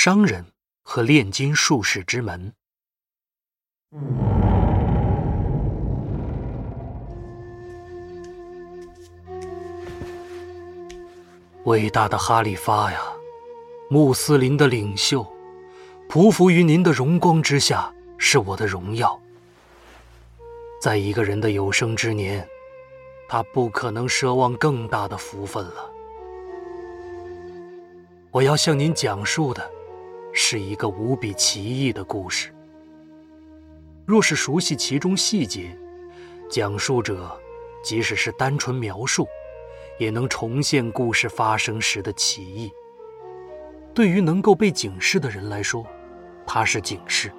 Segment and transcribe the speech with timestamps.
[0.00, 0.44] 商人
[0.84, 2.52] 和炼金术士之门。
[11.64, 13.00] 伟大的哈利发呀，
[13.90, 15.26] 穆斯林的领袖，
[16.08, 19.20] 匍匐于您的荣光之下是我的荣耀。
[20.80, 22.46] 在一个人的有生之年，
[23.28, 25.90] 他不可能奢望更大的福分了。
[28.30, 29.68] 我要向您讲述的，
[30.32, 32.54] 是一个无比奇异的故事。
[34.06, 35.76] 若是熟悉其中细节，
[36.50, 37.38] 讲述者
[37.82, 39.26] 即使是单纯描述。
[39.98, 42.72] 也能重现故事发生时的奇异。
[43.92, 45.84] 对于能够被警示的人来说，
[46.46, 47.30] 它是警示；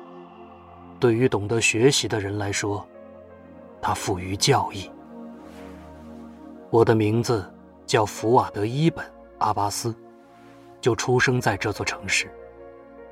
[1.00, 2.86] 对于懂得学习的人来说，
[3.82, 4.92] 它赋予教义。
[6.70, 7.50] 我的名字
[7.86, 9.06] 叫福瓦德伊本·
[9.38, 9.96] 阿巴斯，
[10.82, 12.30] 就出生在这座城市——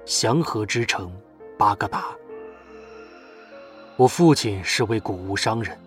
[0.07, 1.11] 祥和之城
[1.57, 2.05] 巴格达。
[3.97, 5.77] 我父亲是位谷物商人，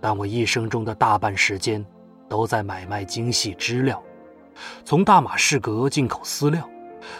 [0.00, 1.84] 但我一生中的大半时间。
[2.28, 4.02] 都在买卖精细织料，
[4.84, 6.68] 从大马士革进口丝料，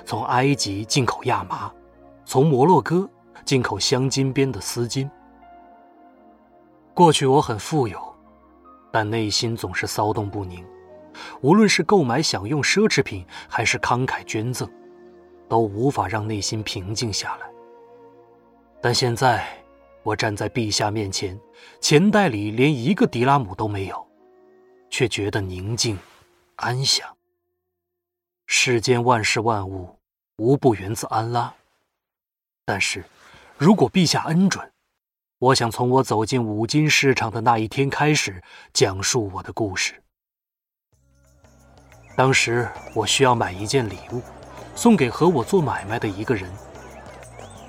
[0.04, 1.72] 从埃及进口亚麻，
[2.24, 3.08] 从摩洛哥
[3.44, 5.08] 进口镶金边的丝巾。
[6.92, 8.00] 过去我很富有，
[8.90, 10.66] 但内心总是骚动不宁。
[11.40, 14.68] 无论是购买享用奢侈品，还是慷慨捐赠，
[15.48, 17.46] 都无法让内心平静下来。
[18.80, 19.46] 但现在，
[20.02, 21.38] 我站在陛下面前，
[21.80, 24.06] 钱袋里连一个迪拉姆都没有。
[24.88, 25.98] 却觉得宁静、
[26.54, 27.06] 安详。
[28.46, 29.98] 世间万事万物
[30.36, 31.52] 无不源自安拉，
[32.64, 33.04] 但是，
[33.58, 34.72] 如果陛下恩准，
[35.38, 38.40] 我想从我走进五金市场的那一天开始
[38.72, 40.00] 讲述我的故事。
[42.16, 44.22] 当时我需要买一件礼物，
[44.76, 46.48] 送给和我做买卖的一个人。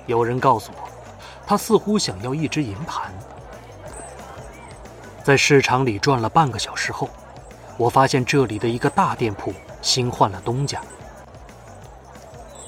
[0.06, 0.88] 有人告诉我，
[1.46, 3.12] 他似乎想要一只银盘。
[5.24, 7.10] 在市场里转了半个小时后，
[7.76, 9.52] 我发现这里的一个大店铺
[9.82, 10.80] 新换了东家。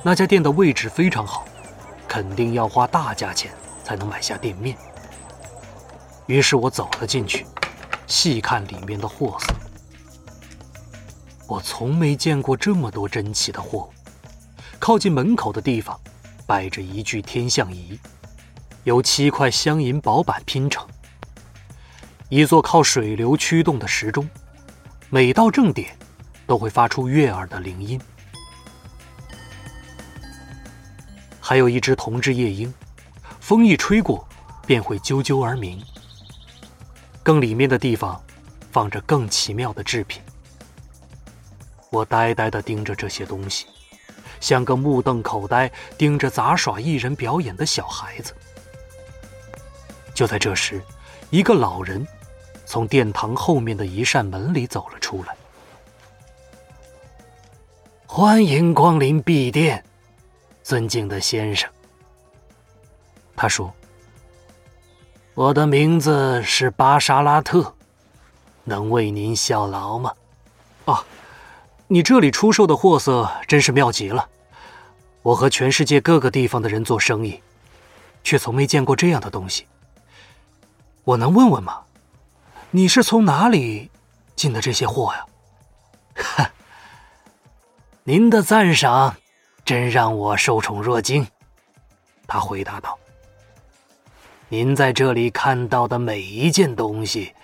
[0.02, 1.44] 那家店的位置非常好，
[2.08, 3.52] 肯定要花大价钱
[3.84, 4.76] 才能买下店面。
[6.26, 7.46] 于是我走了进去，
[8.06, 9.54] 细看里面的货色。
[11.46, 13.99] 我从没见过这么多珍奇的货物。
[14.80, 16.00] 靠近门口的地方，
[16.46, 18.00] 摆着一具天象仪，
[18.84, 20.88] 由七块镶银薄板拼成。
[22.30, 24.26] 一座靠水流驱动的时钟，
[25.10, 25.94] 每到正点，
[26.46, 28.00] 都会发出悦耳的铃音。
[31.38, 32.72] 还有一只铜制夜莺，
[33.38, 34.26] 风一吹过，
[34.66, 35.78] 便会啾啾而鸣。
[37.22, 38.18] 更里面的地方，
[38.72, 40.22] 放着更奇妙的制品。
[41.90, 43.66] 我呆呆地盯着这些东西，
[44.40, 48.34] 像个目瞪口呆盯着杂耍艺人表演的小孩子。
[50.12, 50.82] 就在这时，
[51.30, 52.04] 一个老人。
[52.66, 55.36] 从殿堂后面的一扇门里走了出来。
[58.06, 59.84] 欢迎光临碧殿，
[60.62, 61.68] 尊敬的先生。
[63.34, 63.74] 他说
[65.34, 67.74] ：“我的名字是巴沙拉特，
[68.62, 70.14] 能为您效劳吗？”
[70.86, 71.04] 哦，
[71.92, 74.28] 你这里出售的货色真是妙极了。
[75.22, 77.42] 我和全世界各个地方的人做生意，
[78.22, 79.66] 却从没见过这样的东西。
[81.02, 81.80] 我能问问吗？
[82.70, 83.90] 你是从哪里
[84.36, 85.26] 进的这些货呀？
[86.14, 86.50] 哈，
[88.04, 89.16] 您的赞赏
[89.64, 91.26] 真让我受宠若惊。
[92.28, 92.96] 他回答道
[94.48, 97.34] ：“您在这里看到的每一件东西，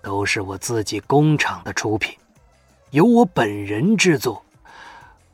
[0.00, 2.16] 都是我自己工厂的出品，
[2.96, 4.42] 由我本人制作，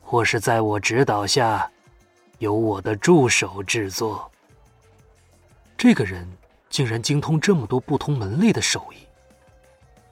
[0.01, 1.71] 或是在我指导下，
[2.39, 4.29] 由我的助手制作。
[5.77, 6.29] 这个人
[6.69, 9.07] 竟然精通这么多不同门类的手艺。”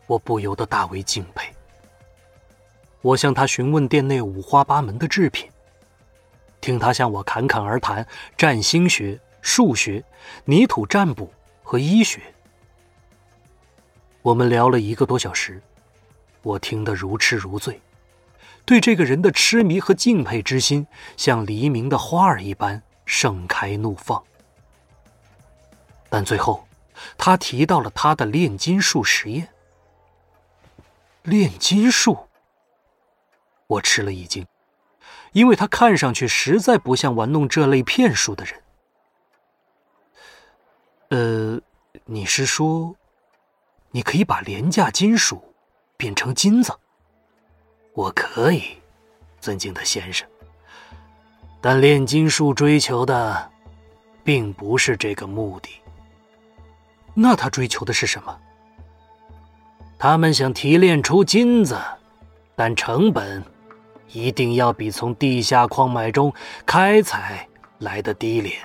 [0.07, 1.53] 我不由得大为敬佩。
[3.01, 5.51] 我向他询问店内五花八门的制品，
[6.61, 8.07] 听他向我侃侃而谈
[8.37, 10.01] 占星学、数学、
[10.45, 11.29] 泥土占卜
[11.63, 12.21] 和医学。
[14.21, 15.61] 我们聊了一个多小时，
[16.43, 17.79] 我听得如痴如醉，
[18.65, 24.21] 对这个人的痴迷和敬佩之心，像黎明的花儿一般盛开怒放。
[26.09, 26.67] 但最后，
[27.17, 29.47] 他提到了他的炼金术实验。
[31.23, 32.27] 炼金术，
[33.67, 34.45] 我吃了一惊，
[35.33, 38.61] 因为他看上去实在不像玩弄这类骗术的人。
[41.09, 41.61] 呃，
[42.05, 42.95] 你是说，
[43.91, 45.50] 你可以把廉价金属
[46.01, 46.73] 变成金子？
[47.93, 48.63] 我可以，
[49.39, 50.27] 尊敬的先生。
[51.61, 53.51] 但炼金术追求的，
[54.23, 55.69] 并不是这个目的。
[57.13, 58.35] 那他追求的是什么？
[59.99, 61.79] 他们想提炼出金子，
[62.55, 63.43] 但成本
[64.07, 66.33] 一定要比从地下矿脉中
[66.65, 67.47] 开采
[67.77, 68.55] 来的低廉。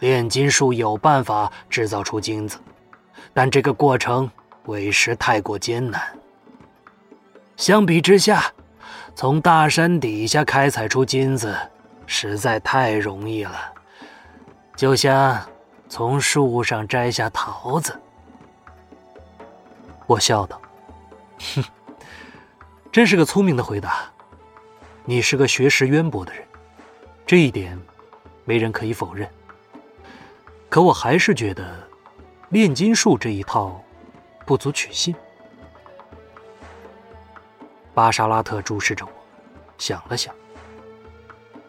[0.00, 2.58] 炼金术有办法制造出金子，
[3.32, 4.30] 但这个过程
[4.66, 6.00] 委实太过艰难。
[7.56, 8.52] 相比之下，
[9.14, 11.54] 从大山底下开采出金子
[12.06, 13.72] 实在太容易了，
[14.76, 15.40] 就像
[15.88, 17.98] 从树上摘下桃子。
[20.06, 20.60] 我笑道
[21.54, 21.64] ：“哼，
[22.90, 24.10] 真是个聪明的回答。
[25.04, 26.42] 你是个学识渊博的人，
[27.26, 27.78] 这一点
[28.44, 29.28] 没人可以否认。”
[30.68, 31.88] 可我还是觉得，
[32.50, 33.79] 炼金术这一套
[34.50, 35.14] 不足取信。
[37.94, 39.12] 巴沙拉特注视着我，
[39.78, 40.34] 想了想。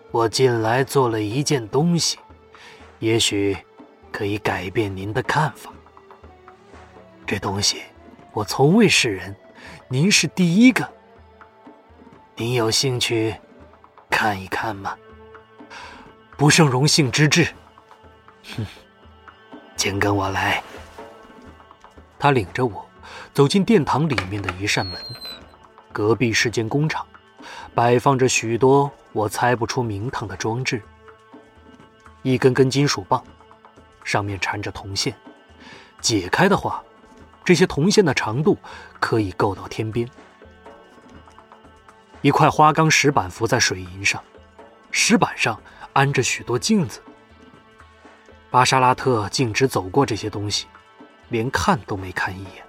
[0.09, 2.17] 我近来做了一件东西，
[2.97, 3.55] 也许
[4.11, 5.71] 可以改变您的看法。
[7.27, 7.83] 这东西
[8.33, 9.35] 我从未示人，
[9.87, 10.91] 您是第一个。
[12.35, 13.35] 您有兴趣
[14.09, 14.97] 看一看吗？
[16.35, 17.47] 不胜荣幸之至。
[18.55, 18.65] 哼。
[19.77, 20.63] 请跟我来。
[22.21, 22.87] 他领着我
[23.33, 25.01] 走进殿堂里面的一扇门，
[25.91, 27.03] 隔壁是间工厂，
[27.73, 30.79] 摆放着许多我猜不出名堂的装置。
[32.21, 33.23] 一根根金属棒，
[34.03, 35.15] 上面缠着铜线，
[35.99, 36.83] 解开的话，
[37.43, 38.55] 这些铜线的长度
[38.99, 40.07] 可以够到天边。
[42.21, 44.23] 一块花岗石板浮在水银上，
[44.91, 45.59] 石板上
[45.93, 47.01] 安着许多镜子。
[48.51, 50.67] 巴沙拉特径直走过这些东西，
[51.31, 52.63] 连看都没看一眼。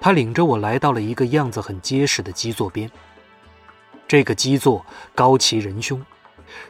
[0.00, 2.90] 他领着我来到了一个样子很结实的基座边。
[4.06, 6.02] 这个基座高齐人胸，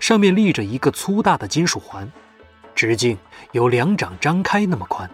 [0.01, 2.11] 上面立着一个粗大的金属环，
[2.75, 3.17] 直径
[3.53, 5.09] 有两掌张开那么宽，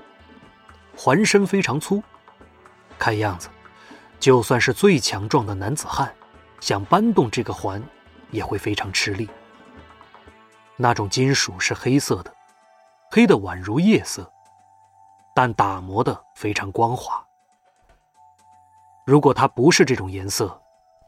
[0.96, 2.02] 环身非常粗。
[2.98, 3.50] 看样子，
[4.18, 6.10] 就算是最强壮的男子汉，
[6.60, 7.82] 想搬动这个环，
[8.30, 9.28] 也会非常吃力。
[10.76, 12.32] 那种金属是黑色的，
[13.10, 14.32] 黑的宛如夜色，
[15.34, 17.22] 但打磨的非常光滑。
[19.04, 20.58] 如果它不是这种颜色，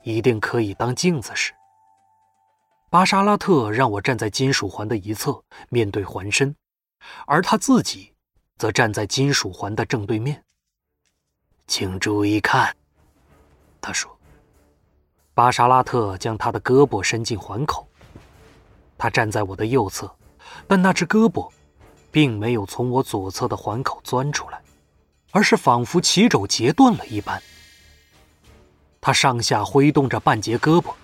[0.02, 1.52] 一定可以当镜子使。
[2.90, 6.54] 巴沙拉特让我站在金属环的一侧，面对环身，
[7.26, 8.14] 而他自己
[8.58, 10.44] 则站在金属环的正对面。
[11.66, 12.76] 请注意看，
[13.80, 14.10] 他说。
[15.34, 17.86] 巴沙拉特将他的胳膊伸进环口。
[18.96, 20.10] 他站在我的右侧，
[20.66, 21.50] 但那只胳膊，
[22.16, 24.62] 并没有从我左侧的环口钻出来，
[25.32, 27.42] 而是仿佛起肘截断了一般。
[29.02, 30.94] 他上下挥动着半截胳膊，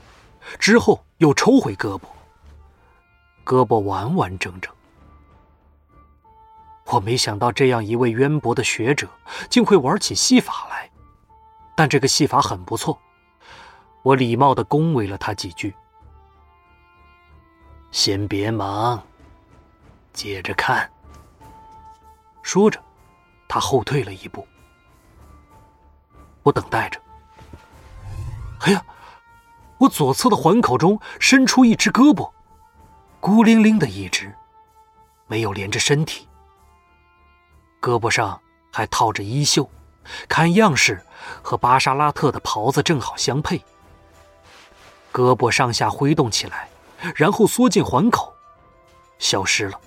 [0.58, 2.04] 之后又抽回胳膊，
[3.44, 4.72] 胳膊完完整整。
[6.86, 9.06] 我没想到这样一位渊博的学者
[9.50, 10.90] 竟会玩起戏法来，
[11.76, 12.98] 但这个戏法很不错。
[14.02, 15.74] 我礼貌地恭维了他几句。
[17.90, 19.06] 先别忙，
[20.14, 20.90] 接着看。
[22.42, 22.82] 说着，
[23.48, 24.46] 他后退了一步。
[26.42, 27.00] 我等待着。
[28.60, 28.84] 哎呀，
[29.78, 32.30] 我左侧的环口中伸出一只胳膊，
[33.20, 34.34] 孤零零的一只，
[35.26, 36.28] 没有连着身体。
[37.80, 38.40] 胳膊上
[38.72, 39.68] 还套着衣袖，
[40.28, 41.04] 看样式
[41.42, 43.64] 和巴沙拉特的袍子正好相配。
[45.12, 46.68] 胳膊上下挥动起来。
[47.16, 48.32] 然后缩进环口，
[49.18, 49.80] 消失了。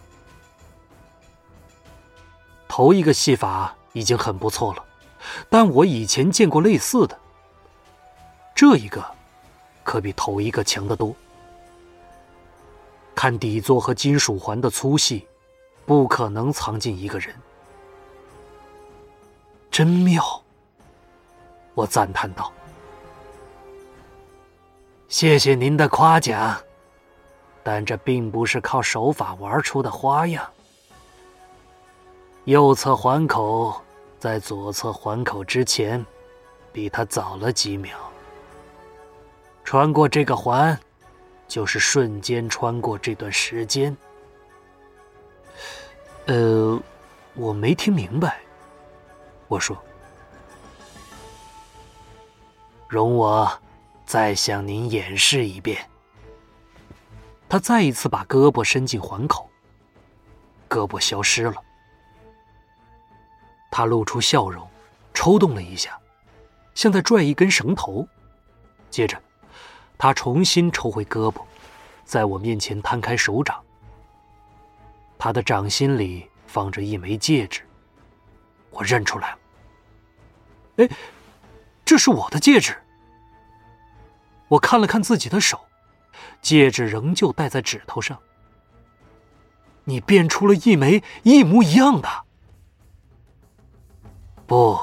[2.77, 4.83] 头一个戏法已经很不错了，
[5.49, 7.17] 但我以前见过类似的。
[8.53, 9.01] 这一个
[9.81, 11.15] 可比头一个强得多。
[13.15, 15.25] 看底座和金属环的粗细，
[15.85, 17.33] 不可能藏进一个人。
[19.71, 20.43] 真妙！
[21.75, 22.51] 我赞叹道。
[25.07, 26.61] 谢谢您的夸奖。
[27.63, 30.45] 但这并不是靠手法玩出的花样。
[32.45, 33.73] 右侧环口
[34.19, 36.05] 在左侧环口之前，
[36.71, 37.97] 比他早了几秒。
[39.63, 40.79] 穿过这个环，
[41.47, 43.97] 就是瞬间穿过这段时间。
[46.27, 46.79] 呃，
[47.33, 48.39] 我没听明白。
[49.47, 49.75] 我说
[52.87, 53.51] ：“容我
[54.05, 55.83] 再向您演示一遍。”
[57.49, 59.49] 他再一次把胳膊伸进环口，
[60.69, 61.55] 胳膊消失了。
[63.77, 64.65] 他露出笑容，
[65.13, 65.99] 抽动了一下，
[66.75, 68.07] 像在拽一根绳头。
[68.89, 69.21] 接着，
[69.97, 71.41] 他重新抽回胳膊，
[72.05, 73.61] 在我面前摊开手掌。
[75.19, 77.63] 他的掌心里放着一枚戒指，
[78.69, 79.37] 我认出来了。
[80.77, 80.89] 哎，
[81.83, 82.81] 这是我的戒指。
[84.47, 85.59] 我看了看自己的手，
[86.41, 88.17] 戒指仍旧戴在指头上。
[89.83, 92.24] 你变出了一枚一模一样的。
[94.47, 94.79] 不，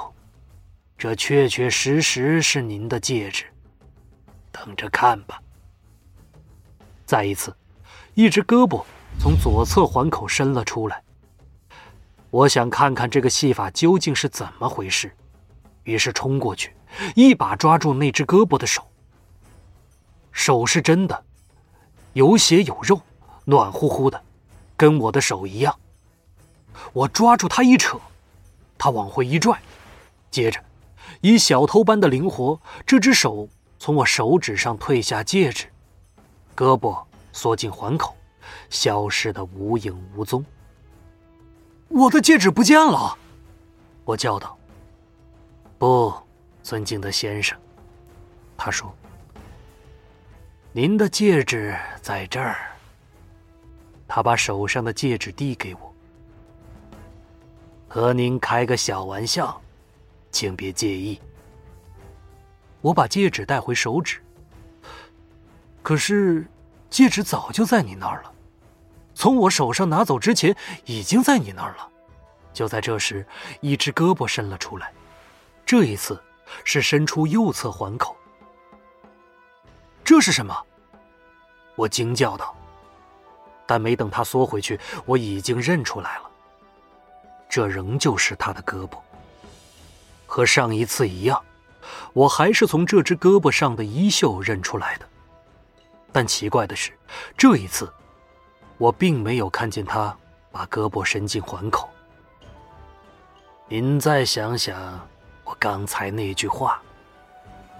[0.99, 3.45] 这确确实实是您的戒指。
[4.51, 5.41] 等着看吧。
[7.07, 7.55] 再一次，
[8.15, 8.85] 一只胳膊
[9.21, 11.03] 从左侧环口伸了出来。
[12.31, 15.15] 我想看看这个戏法究竟是怎么回事，
[15.85, 16.75] 于是冲过去，
[17.15, 18.83] 一把抓住那只胳膊的手。
[20.33, 21.25] 手是真的，
[22.15, 23.01] 有血有肉，
[23.45, 24.21] 暖乎乎的，
[24.77, 25.79] 跟我的手一样。
[26.93, 28.01] 我抓住他一扯，
[28.85, 29.57] 他往回一拽，
[30.29, 30.61] 接着，
[31.21, 33.49] 以小偷般的灵活，这只手。
[33.79, 35.67] 从我手指上褪下戒指，
[36.57, 37.01] 胳膊
[37.33, 38.17] 缩进环口，
[38.71, 40.45] 消失的无影无踪。
[41.87, 43.17] 我的戒指不见了！
[44.05, 44.59] 我叫道。
[45.79, 46.13] 不，
[46.65, 47.57] 尊敬的先生，
[48.57, 48.93] 他说
[50.75, 52.73] ：“您的戒指在这儿。”
[54.09, 55.92] 他把手上的戒指递给我。
[57.95, 59.61] 和您开个小玩笑，
[60.31, 61.21] 请别介意。
[62.81, 64.19] 我把戒指带回手指，
[65.83, 66.47] 可是
[66.89, 68.33] 戒指早就在你那儿了，
[69.15, 70.57] 从我手上拿走之前
[70.87, 71.87] 已经在你那儿了。
[72.55, 73.27] 就在这时，
[73.61, 74.91] 一只胳膊伸了出来，
[75.67, 76.19] 这一次
[76.65, 78.17] 是伸出右侧环口。
[80.03, 80.57] 这是什么？
[81.77, 82.57] 我惊叫道。
[83.67, 86.31] 但没等他缩回去，我已经认出来了，
[87.53, 88.97] 这仍旧是他的胳膊，
[90.25, 91.39] 和上一次一样。
[92.15, 95.07] 我还是从这只胳膊上的衣袖认出来的，
[96.11, 96.93] 但奇怪的是，
[97.37, 97.93] 这一次，
[98.79, 100.17] 我并没有看见他
[100.51, 101.91] 把胳膊伸进环口。
[103.69, 105.07] 您再想想
[105.45, 106.81] 我刚才那句话，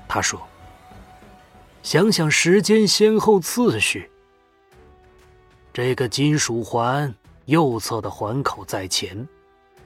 [0.07, 0.39] 他说
[1.83, 4.11] ：“想想时间先后次序，
[5.73, 7.15] 这个金属环
[7.47, 9.27] 右侧的环口在前，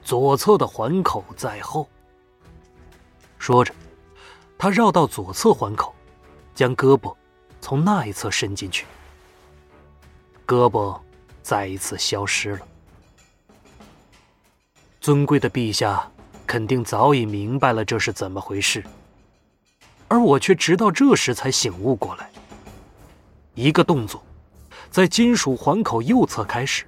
[0.07, 1.85] 左侧的环口在后。”
[3.37, 3.73] 说着。
[4.59, 5.93] 他绕到左侧环口，
[6.55, 7.15] 将胳膊
[7.61, 8.87] 从那一侧伸进去，
[10.47, 10.99] 胳膊
[11.43, 12.67] 再一次消失了。
[14.99, 16.11] 尊贵的陛下
[16.47, 18.83] 肯定早已明白了这是怎么回事，
[20.07, 22.31] 而我却直到这时才醒悟过来。
[23.53, 24.23] 一个动作，
[24.89, 26.85] 在金属环口右侧开始，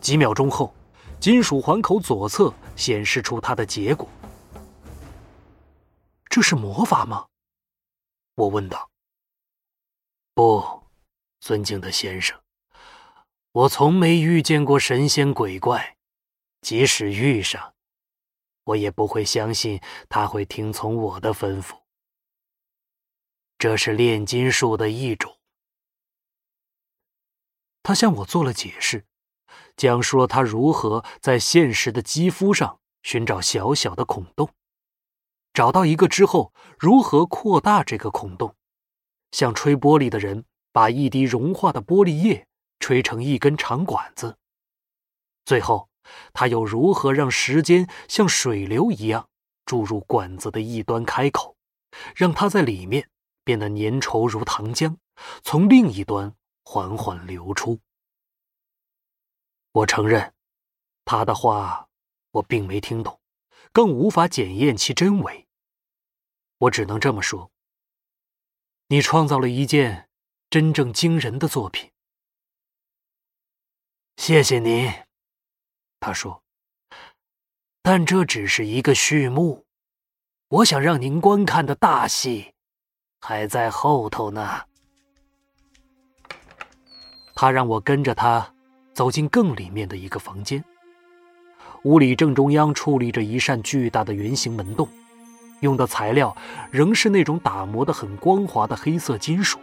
[0.00, 0.74] 几秒钟后，
[1.20, 4.08] 金属环口左侧显示出它的结果。
[6.28, 7.26] 这是魔法吗？
[8.34, 8.88] 我问道。
[10.34, 10.84] 不，
[11.40, 12.40] 尊敬的先生，
[13.50, 15.96] 我从没遇见过神仙鬼怪，
[16.60, 17.74] 即使遇上，
[18.62, 21.80] 我也不会相信他会听从我的吩咐。
[23.58, 25.40] 这是炼金术的一种。
[27.82, 29.07] 他向我做了解释，
[29.78, 34.50] 讲述了他如何在现实的肌肤上寻找小小的孔洞。
[35.54, 38.54] 找到一个之后，如何扩大这个孔洞？
[39.30, 42.46] 像吹玻璃的人把一滴融化的玻璃液
[42.80, 44.36] 吹成一根长管子。
[45.44, 45.88] 最后，
[46.32, 49.28] 他又如何让时间像水流一样
[49.64, 51.56] 注入管子的一端开口，
[52.16, 53.08] 让它在里面
[53.44, 54.96] 变得粘稠如糖浆，
[55.42, 57.78] 从另一端缓缓流出？
[59.78, 60.34] 我承认，
[61.04, 61.88] 他的话
[62.32, 63.20] 我并没听懂，
[63.72, 65.46] 更无法检验其真伪。
[66.58, 67.52] 我只能这么说：
[68.88, 70.08] 你创造了一件
[70.50, 71.92] 真正惊人的作品。
[74.16, 74.92] 谢谢您，
[76.00, 76.42] 他说。
[77.80, 79.64] 但这只是一个序幕，
[80.48, 82.52] 我想让您观看的大戏
[83.20, 84.66] 还在后头呢。
[87.36, 88.52] 他让我跟着他
[88.98, 90.64] 走进更里面的一个房间，
[91.84, 94.88] 屋里正中央矗立着一扇巨大的圆形门洞。
[95.60, 96.36] 用的材料
[96.72, 99.60] 仍是那种打磨的很光滑的黑色金属。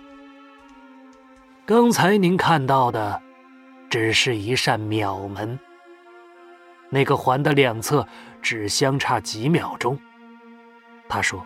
[1.66, 3.22] 刚才您看到的，
[3.90, 5.60] 只是一扇秒门。
[6.90, 8.08] 那个环的两侧
[8.42, 10.00] 只相差几秒钟，
[11.10, 11.46] 他说。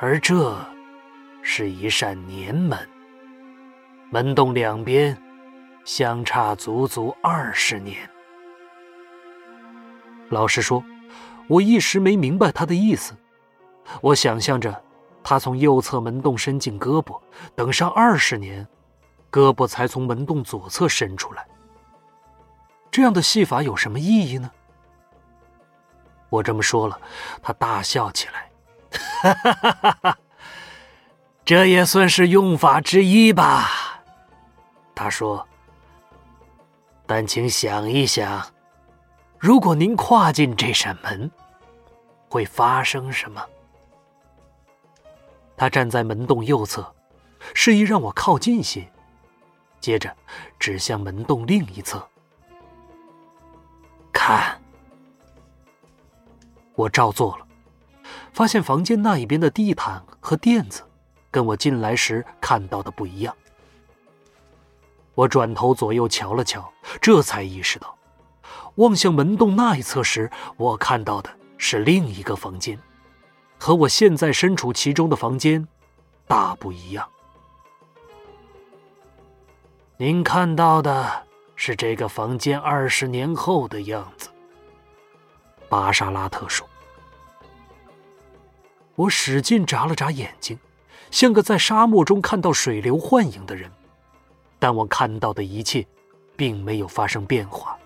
[0.00, 0.58] 而这，
[1.42, 2.76] 是一扇年门。
[4.10, 5.16] 门洞两边，
[5.88, 7.98] 相差足足二十年。
[10.28, 10.84] 老实说。
[11.48, 13.16] 我一时没明白他的意思，
[14.02, 14.84] 我想象着，
[15.24, 17.18] 他从右侧门洞伸进胳膊，
[17.54, 18.68] 等上二十年，
[19.32, 21.48] 胳膊才从门洞左侧伸出来。
[22.90, 24.50] 这样的戏法有什么意义呢？
[26.28, 27.00] 我这么说了，
[27.42, 28.50] 他大笑起来，
[29.22, 30.18] 哈哈哈哈哈！
[31.46, 34.02] 这也算是用法之一吧。
[34.94, 35.47] 他说
[37.08, 38.46] ：“但请想一想，
[39.38, 41.30] 如果您跨进这扇门，
[42.28, 43.42] 会发生什么？”
[45.56, 46.94] 他站在门洞右侧，
[47.54, 48.86] 示意让我靠近些，
[49.80, 50.14] 接着
[50.58, 52.06] 指向门洞另一侧，
[54.12, 54.60] 看。
[56.74, 57.46] 我照做了，
[58.34, 60.82] 发现房间那一边的地毯和垫子，
[61.30, 63.34] 跟我进来时看到的不一样。
[65.18, 67.92] 我转头左右瞧了瞧，这才意识到，
[68.76, 72.78] 望向门洞那一侧时，我看到的是另一个房间。
[73.58, 75.66] 和我现在身处其中的房间
[76.28, 77.04] 大不一样。
[79.96, 81.24] 您看到的
[81.56, 84.28] 是这个房间二十年后的样子，
[85.68, 86.64] 巴沙拉特说。
[88.94, 90.56] 我使劲眨了眨眼睛，
[91.10, 93.68] 像个在沙漠中看到水流幻影的人，
[94.58, 95.86] 但我看到的一切
[96.36, 97.78] 并没有发生变化。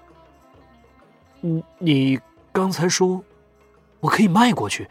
[1.42, 2.18] 嗯，你
[2.52, 3.22] 刚才说
[4.00, 4.88] 我可以迈过去。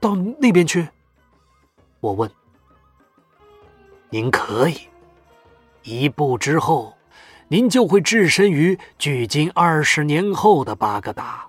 [0.00, 0.86] 到那边去，
[2.00, 2.30] 我问。
[4.10, 4.76] 您可以，
[5.82, 6.94] 一步之后，
[7.48, 11.46] 您就会置身于距今二十年后的巴格达。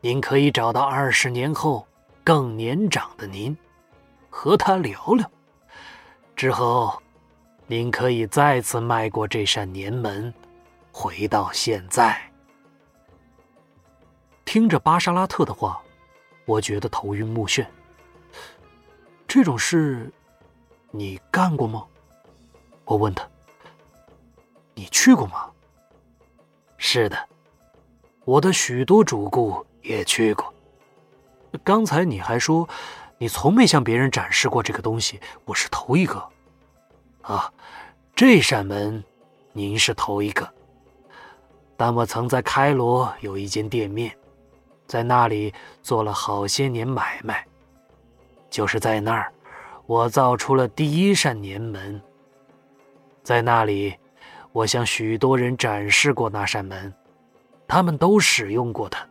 [0.00, 1.86] 您可以找到二十年后
[2.24, 3.54] 更年长的您，
[4.30, 5.30] 和他聊聊。
[6.34, 7.01] 之后，
[7.72, 10.34] 您可以再次迈过这扇年门，
[10.92, 12.20] 回到现在。
[14.44, 15.80] 听着巴沙拉特的话。
[16.44, 17.64] 我觉得头晕目眩。
[19.26, 20.12] 这种事，
[20.90, 21.86] 你干过吗？
[22.84, 23.26] 我问他。
[24.74, 25.50] 你去过吗？
[26.76, 27.16] 是的，
[28.26, 30.52] 我的许多主顾也去过。
[31.64, 32.68] 刚才你还说，
[33.16, 36.22] 你从没向别人展示过这个东西，我是头一个。
[37.22, 37.50] 啊，
[38.14, 39.02] 这扇门，
[39.52, 40.48] 您是头一个。
[41.76, 44.14] 但我曾在开罗有一间店面。
[44.86, 47.46] 在那里做了好些年买卖，
[48.50, 49.32] 就是在那儿，
[49.86, 52.00] 我造出了第一扇年门。
[53.22, 53.94] 在那里，
[54.52, 56.92] 我向许多人展示过那扇门，
[57.66, 59.06] 他们都使用过它。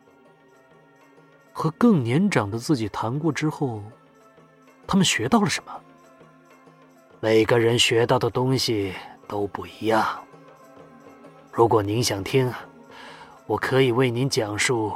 [1.51, 3.81] 和更年长的自己谈过之后，
[4.85, 5.81] 他们学到了什么？
[7.23, 8.95] 每个人学到的东西
[9.27, 10.25] 都不一样。
[11.51, 12.51] 如果您想听，
[13.45, 14.91] 我可以为您讲述。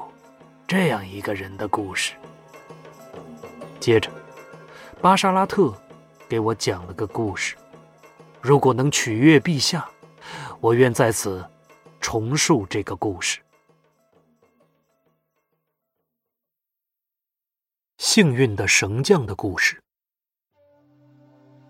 [0.67, 2.15] 这样一个人的故事。
[3.79, 4.09] 接着，
[4.99, 5.71] 巴沙拉特
[6.27, 7.55] 给我讲了个故事。
[8.41, 9.87] 如果能取悦陛下，
[10.59, 11.47] 我愿在此
[12.01, 13.39] 重述这个故事。
[17.99, 19.79] 幸运的绳匠的故事。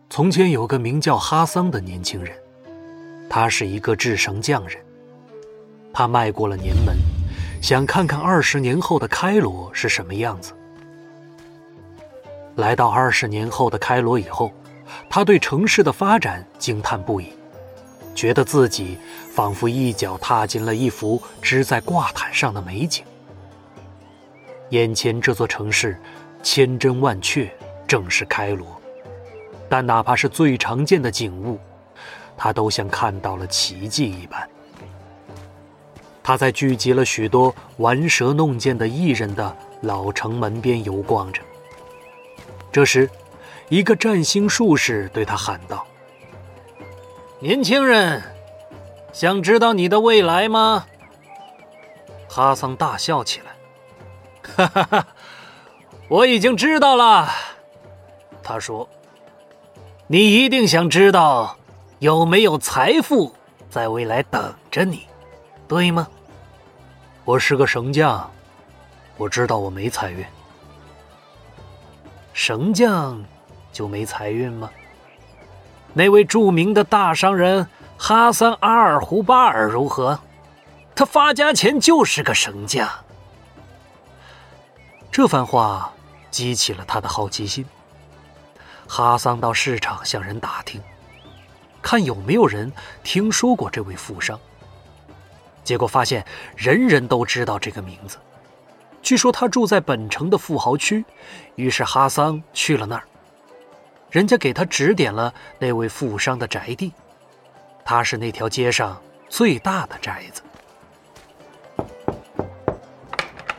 [0.09, 2.35] 从前有个名叫哈桑的年轻人，
[3.29, 4.77] 他是一个制绳匠人。
[5.93, 6.95] 他迈过了年门。
[7.61, 10.53] 想看看二十年后的开罗是什么样子。
[12.57, 14.51] 来到二十年后的开罗以后，
[15.09, 17.33] 他对城市的发展惊叹不已，
[18.13, 18.99] 觉得自己
[19.31, 23.03] 仿佛一脚踏进了一幅织在挂毯上的美景。
[24.69, 25.99] 眼前这座城市
[26.43, 27.51] 千真万确，
[27.87, 28.74] 正是开罗，
[29.69, 31.59] 但哪怕是最常见的景物，
[32.37, 34.47] 他都像看到了奇迹一般。
[36.23, 41.41] 他在聚集了许多玩蛇弄剑的艺人的老城门边游逛着。
[42.71, 43.09] 这时，
[43.69, 45.85] 一个占星术士对他喊道
[47.39, 48.23] ：“年轻人，
[49.13, 50.87] 想知道你的未来吗？”
[52.27, 53.55] 哈桑大笑起来
[54.57, 55.07] ：“哈哈哈，
[56.09, 57.29] 我已经知道了。”
[58.43, 58.89] 他说
[60.07, 61.57] ：“你一定想知道
[61.97, 63.33] 有没有财富
[63.71, 65.07] 在未来等着你，
[65.67, 66.07] 对吗？”
[67.25, 68.29] 我是个绳匠，
[69.17, 70.23] 我知道我没财运。
[72.33, 73.23] 绳匠
[73.73, 74.69] 就没财运吗？
[75.93, 80.19] 那位著名的大商人哈桑阿尔胡巴尔如何？
[80.93, 82.87] 他发家前就是个绳匠。
[85.11, 85.91] 这番话
[86.29, 87.65] 激起了他的好奇心。
[88.87, 90.81] 哈桑到市场向人打听，
[91.81, 92.71] 看有没有人
[93.03, 94.39] 听说过这位富商。
[95.63, 98.17] 结果发现，人人都知道这个名字，
[99.01, 101.03] 据说他住在本城的富豪区，
[101.55, 103.03] 于是哈桑去了那儿。
[104.11, 106.93] 人家给他指点了那位富商的宅地，
[107.83, 110.41] 他是那条街上最大的宅子。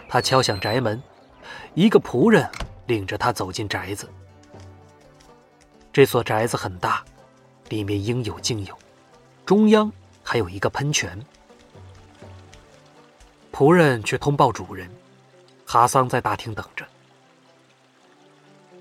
[0.08, 1.02] 他敲响宅门，
[1.74, 2.48] 一个仆人
[2.86, 4.08] 领着他走进宅子。
[5.96, 7.02] 这所宅子很大，
[7.70, 8.78] 里面应有尽有，
[9.46, 9.90] 中央
[10.22, 11.18] 还有一个喷泉。
[13.50, 14.90] 仆人去通报主人。
[15.64, 16.84] 哈桑在大厅等着，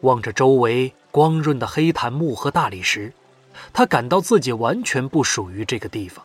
[0.01, 3.13] 望着周围光润的黑檀木和大理石，
[3.71, 6.21] 他感到自己完全不属于这个地方。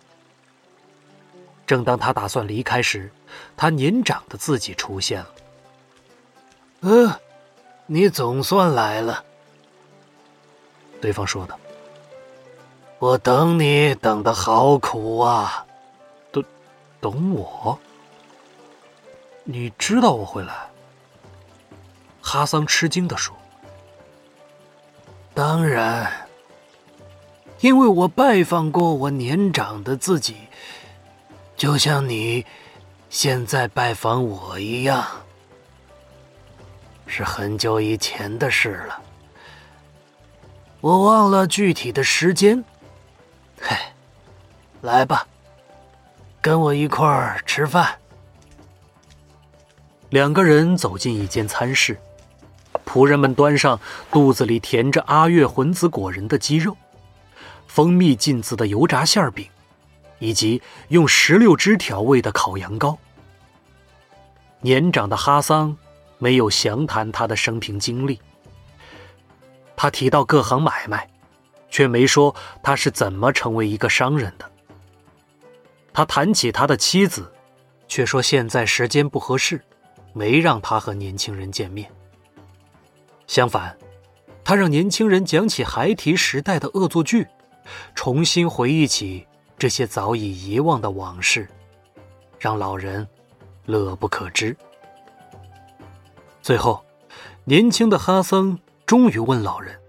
[1.68, 3.12] 正当他打算离开时，
[3.56, 5.34] 他年长的自己出现了。
[6.82, 7.20] “呃，
[7.86, 9.26] 你总算来了。”
[11.00, 11.58] 对方说道
[12.98, 15.66] ，“我等你等的好苦啊。
[16.30, 16.44] ”“等，
[17.00, 17.78] 等我？”
[19.44, 20.54] 你知道我会来？
[22.22, 23.34] 哈桑吃惊的说
[25.34, 26.28] ：“当然，
[27.60, 30.36] 因为我拜访过我年长的自己，
[31.56, 32.44] 就像你
[33.08, 35.04] 现在拜访我一样，
[37.06, 39.02] 是很久以前的事了。
[40.80, 42.64] 我忘了具体的时间。
[43.60, 43.76] 嘿，
[44.80, 45.26] 来吧，
[46.40, 47.98] 跟我一块儿吃饭。”
[50.10, 51.96] 两个人走进一间餐室，
[52.84, 53.78] 仆人们端上
[54.10, 56.76] 肚子里填着阿月魂子果仁的鸡肉、
[57.66, 59.46] 蜂蜜浸渍的油炸馅饼，
[60.18, 62.96] 以及用石榴汁调味的烤羊羔。
[64.62, 65.76] 年长的哈桑
[66.18, 68.20] 没有详谈他的生平经历，
[69.82, 71.08] 他提到各行买卖，
[71.70, 74.44] 却没说他是怎么成为一个商人的。
[75.90, 77.32] 他谈起他的妻子，
[77.88, 79.58] 却说现在时间不合适。
[80.12, 81.90] 没让他和年轻人见面。
[83.26, 83.74] 相反，
[84.44, 87.26] 他让年轻人讲起孩提时代的恶作剧，
[87.94, 91.48] 重新回忆起这些早已遗忘的往事，
[92.38, 93.08] 让老人
[93.64, 94.54] 乐不可支。
[96.42, 96.84] 最后，
[97.44, 98.58] 年轻的哈桑
[98.90, 99.80] 终于问老人：“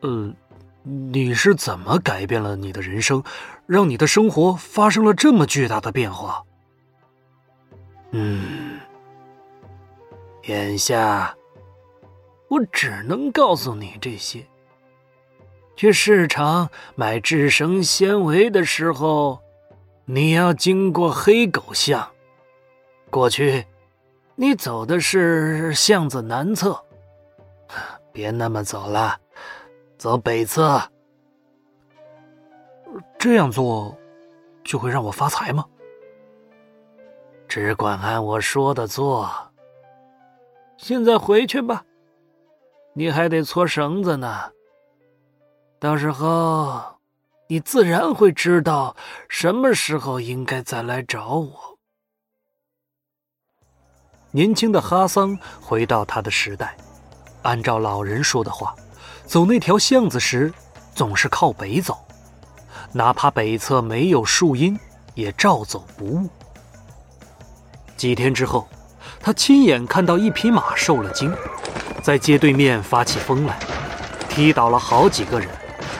[0.00, 0.32] 呃，
[0.84, 3.22] 你是怎么改变了你的人生，
[3.66, 6.42] 让你的生活发生了这么巨大的变化？”
[8.12, 8.80] 嗯。
[10.44, 11.36] 眼下，
[12.48, 14.46] 我只能告诉你这些。
[15.76, 19.40] 去市场买制绳纤维的时候，
[20.06, 22.10] 你要经过黑狗巷。
[23.10, 23.66] 过去，
[24.36, 26.83] 你走的是巷子南侧，
[28.14, 29.18] 别那么走了，
[29.98, 30.80] 走北侧。
[33.18, 33.98] 这样做，
[34.62, 35.66] 就会让我发财吗？
[37.48, 39.28] 只管按我说的做。
[40.76, 41.84] 现在回去吧，
[42.92, 44.52] 你还得搓绳子呢。
[45.80, 47.00] 到时候，
[47.48, 48.94] 你自然会知道
[49.28, 51.78] 什么时候应该再来找我。
[54.30, 56.76] 年轻的哈桑回到他的时代，
[57.44, 58.74] 按照老人说的话，
[59.24, 60.52] 走那条巷子时
[60.94, 61.96] 总是靠北走，
[62.92, 64.78] 哪怕北侧没有树荫，
[65.14, 66.28] 也照走不误。
[67.96, 68.68] 几天之后。
[69.20, 71.34] 他亲眼看到一匹马受了惊，
[72.02, 73.58] 在街对面发起疯来，
[74.28, 75.48] 踢倒了好几个人，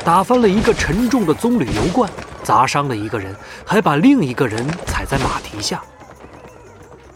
[0.04, 2.10] 打翻了一个沉重的棕榈油罐，
[2.42, 5.82] 砸伤了一个人，还把另一个人踩在马蹄下。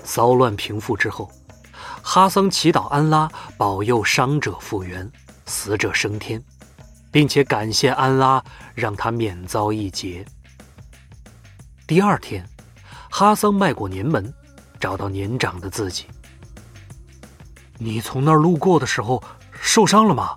[0.03, 1.31] 骚乱平复之后，
[2.03, 5.11] 哈桑祈祷安拉保佑伤者复原，
[5.47, 6.43] 死者升天，
[7.11, 8.43] 并且感谢安拉
[8.75, 10.25] 让他免遭一劫。
[11.87, 12.47] 第二天，
[13.11, 14.33] 哈桑迈过年门。
[14.81, 16.07] 找到年长的自己。
[17.79, 20.37] 你从那儿路过的时候受伤了吗？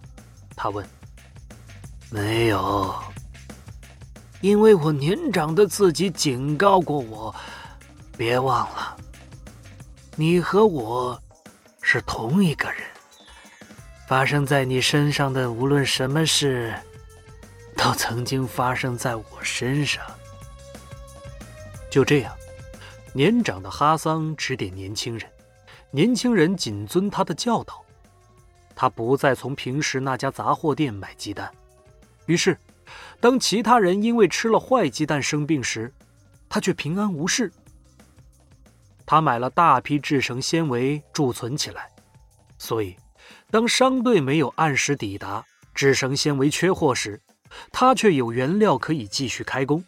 [0.55, 0.83] 他问。
[2.09, 2.91] 没有，
[4.41, 7.35] 因为我年长的自己警告过我，
[8.17, 8.97] 别忘了，
[10.15, 11.21] 你和我
[11.81, 12.81] 是同一个人。
[14.07, 16.73] 发生在你身上的无论什么事，
[17.75, 20.03] 都曾经发生在我身上。
[21.89, 22.33] 就这样。
[23.13, 25.29] 年长的哈桑指点年轻人，
[25.89, 27.83] 年轻人谨遵他的教导。
[28.73, 31.51] 他不再从平时那家杂货店买鸡蛋，
[32.25, 32.57] 于是，
[33.19, 35.93] 当其他人因为吃了坏鸡蛋生病时，
[36.47, 37.51] 他却平安无事。
[39.05, 41.89] 他买了大批制绳纤维贮存起来，
[42.57, 42.95] 所以，
[43.49, 47.21] 当商队没有按时抵达，制绳纤维缺货时，
[47.71, 49.83] 他却有原料可以继续开工。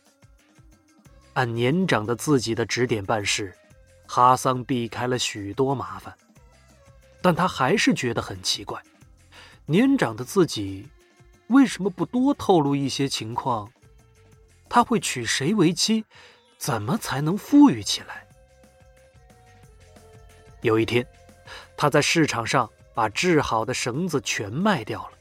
[1.33, 3.55] 按年长的自己的指点办事，
[4.05, 6.13] 哈桑避开了许多麻烦，
[7.21, 8.81] 但他还是觉得很奇怪：
[9.65, 10.87] 年长的自己
[11.47, 13.71] 为什么不多透露一些情况？
[14.69, 16.03] 他会娶谁为妻？
[16.57, 18.22] 怎么才能富裕起来？
[20.63, 21.05] 有一天，
[21.75, 25.11] 他在市场上把制好的绳子全卖掉了，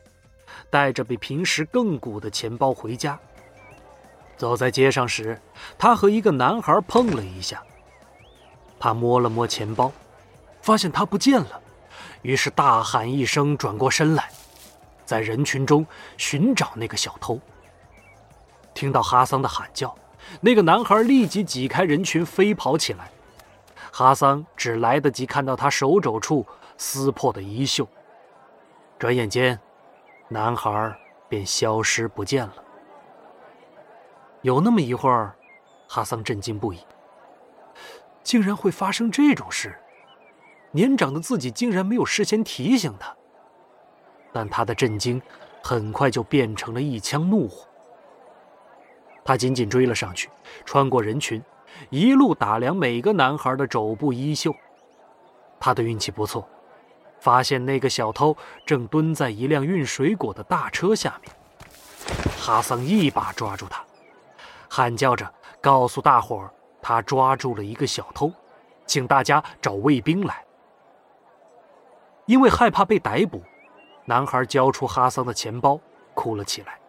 [0.70, 3.18] 带着比平时更鼓的钱包回家。
[4.36, 5.40] 走在街上时，
[5.76, 7.62] 他和一个男孩碰了一下。
[8.78, 9.92] 他摸了摸钱包，
[10.60, 11.60] 发现他不见了，
[12.22, 14.30] 于是大喊一声，转过身来，
[15.04, 15.84] 在人群中
[16.16, 17.40] 寻找那个小偷。
[18.74, 19.92] 听到哈桑的喊叫，
[20.40, 23.10] 那个男孩立即挤开人群，飞跑起来。
[23.94, 26.46] 哈桑只来得及看到他手肘处
[26.78, 27.86] 撕破的衣袖，
[28.98, 29.60] 转眼间，
[30.28, 32.54] 男孩便消失不见了。
[34.40, 35.36] 有那么一会儿，
[35.86, 36.80] 哈桑震惊不已。
[38.22, 39.78] 竟然会发生这种事！
[40.70, 43.14] 年长的自己竟然没有事先提醒他。
[44.32, 45.20] 但他的震惊
[45.62, 47.68] 很快就变成了一腔怒火。
[49.22, 50.30] 他紧紧追了上去，
[50.64, 51.42] 穿过人群，
[51.90, 54.54] 一路打量每个男孩的肘部衣袖。
[55.60, 56.48] 他的运气不错，
[57.20, 61.32] 发现那个小偷正蹲在一辆运水果的大车下面。
[62.38, 63.84] 哈桑一把抓住他，
[64.68, 66.50] 喊叫着告诉大伙儿。
[66.84, 68.32] 他抓住了一个小偷，
[68.86, 70.44] 请大家找卫兵来。
[72.26, 73.40] 因为害怕被逮捕，
[74.04, 75.78] 男孩交出哈桑的钱包，
[76.12, 76.80] 哭了起来。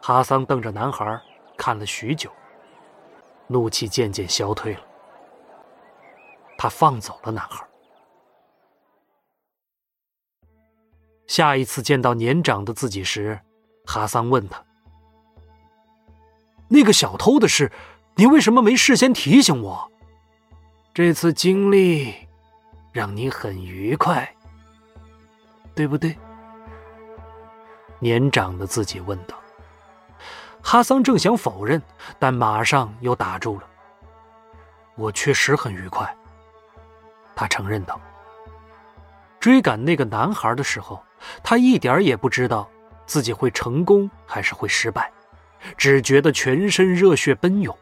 [0.00, 1.20] 哈桑瞪着男孩
[1.56, 2.30] 看了许久，
[3.48, 4.80] 怒气渐渐消退了。
[6.58, 7.66] 他放走了男孩。
[11.26, 13.40] 下一次见到年长的自己时，
[13.84, 14.64] 哈桑问他
[16.68, 17.70] ：“那个小偷的事。”
[18.18, 19.92] 你为什么没事先提醒我？
[20.94, 22.14] 这次经历
[22.90, 24.34] 让你很愉快，
[25.74, 26.16] 对不对？
[27.98, 29.38] 年长的自己问道。
[30.68, 31.80] 哈桑正想否认，
[32.18, 33.62] 但马上又打住了。
[34.96, 36.12] 我确实很愉快，
[37.36, 38.00] 他承认道。
[39.38, 41.00] 追赶那个男孩的时候，
[41.40, 42.68] 他一点也不知道
[43.06, 45.08] 自己会成功还是会失败，
[45.76, 47.72] 只觉得全身热血奔涌。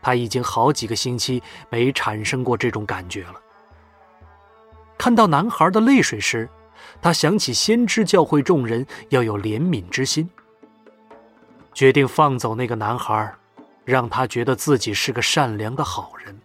[0.00, 3.34] 他已经好几个星期没产生过这种感觉了。
[4.96, 6.48] 看到男孩的泪水时，
[7.02, 10.30] 他想起先知教会众人要有怜悯之心，
[11.72, 13.32] 决定放走那个男孩，
[13.84, 16.38] 让他觉得自己是个善良的好人。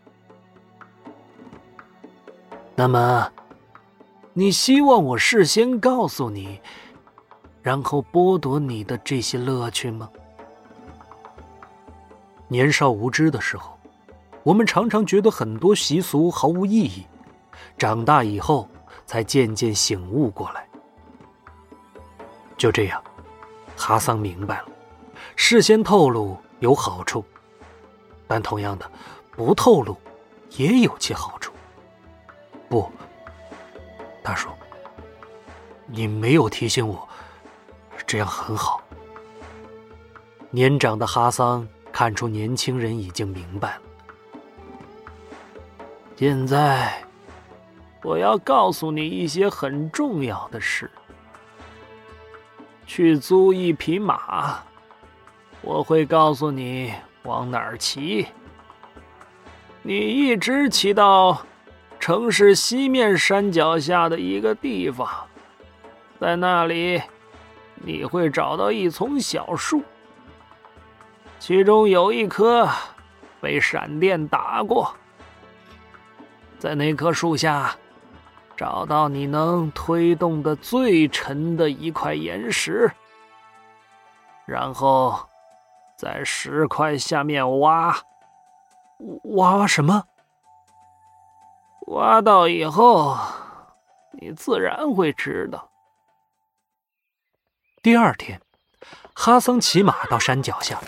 [2.75, 3.31] 那么，
[4.33, 6.59] 你希望我事先告诉你，
[7.61, 10.09] 然后剥夺你的这些乐趣吗？
[12.47, 13.77] 年少无知的时候，
[14.43, 17.05] 我们常常觉得很多习俗毫无意义。
[17.77, 18.69] 长大以后，
[19.05, 20.67] 才渐渐醒悟过来。
[22.57, 23.03] 就这样，
[23.75, 24.65] 哈桑明白了，
[25.35, 27.23] 事先透露有好处，
[28.27, 28.91] 但同样的，
[29.31, 29.97] 不透露
[30.51, 31.53] 也有其好处。
[32.69, 32.91] 不，
[34.21, 34.49] 大叔
[35.87, 37.07] ：“你没有提醒我，
[38.05, 38.81] 这样很好。”
[40.51, 41.67] 年长的哈桑。
[41.95, 43.81] 看出年轻人已经明白了。
[46.15, 47.03] 现在，
[48.01, 50.89] 我要告诉你一些很重要的事。
[52.87, 54.63] 去租一匹马，
[55.63, 58.27] 我会告诉你往哪儿骑。
[59.81, 61.41] 你一直骑到
[61.99, 65.09] 城市西面山脚下的一个地方，
[66.19, 67.01] 在那里，
[67.75, 69.81] 你会找到一丛小树。
[71.39, 72.69] 其中有一棵
[73.41, 74.93] 被闪电打过，
[76.59, 77.75] 在那棵树下
[78.55, 82.89] 找到你能推动的最沉的一块岩石，
[84.45, 85.19] 然后
[86.03, 87.97] 在石块下面挖，
[89.35, 90.03] 挖挖什么？
[91.87, 93.17] 挖到以后，
[94.19, 95.71] 你自然会知道。
[97.81, 98.41] 第二天，
[99.13, 100.81] 哈桑骑马到山脚下。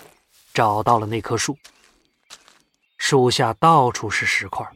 [0.52, 1.58] 找到了那棵树，
[2.96, 4.66] 树下到处是石块，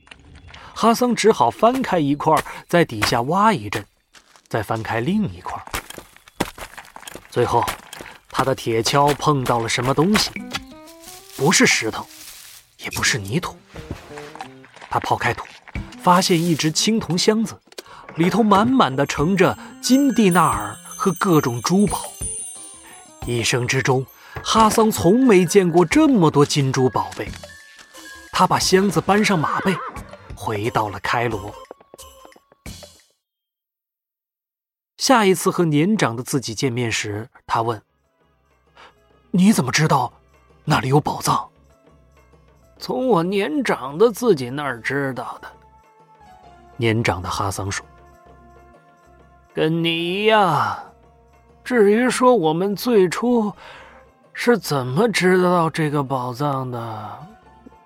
[0.74, 2.36] 哈桑只好翻开一块，
[2.68, 3.82] 在底下挖一阵，
[4.46, 5.58] 再翻开另一块。
[7.30, 7.64] 最后，
[8.30, 10.30] 他的铁锹碰到了什么东西？
[11.36, 12.06] 不是石头，
[12.78, 13.56] 也不是泥土。
[14.88, 15.44] 他刨开土，
[16.02, 17.60] 发现一只青铜箱子，
[18.16, 22.12] 里头满满的盛着金蒂纳尔和各种珠宝。
[23.26, 24.06] 一生之中。
[24.44, 27.28] 哈桑从没见过这么多金珠宝贝，
[28.30, 29.76] 他他把箱子搬上马背，
[30.34, 31.54] 回到了开罗。
[34.96, 37.82] 下一次和年长的自己见面时，他问
[39.30, 40.12] ：“你怎么知道
[40.64, 41.48] 那里有宝藏？”
[42.78, 45.48] 从我年长的自己那儿知道的。
[46.76, 47.84] 年长的哈桑说
[49.52, 50.78] ：“跟你一样。
[51.62, 53.52] 至于说我们最初
[54.32, 57.26] 是怎么知道这个宝藏的，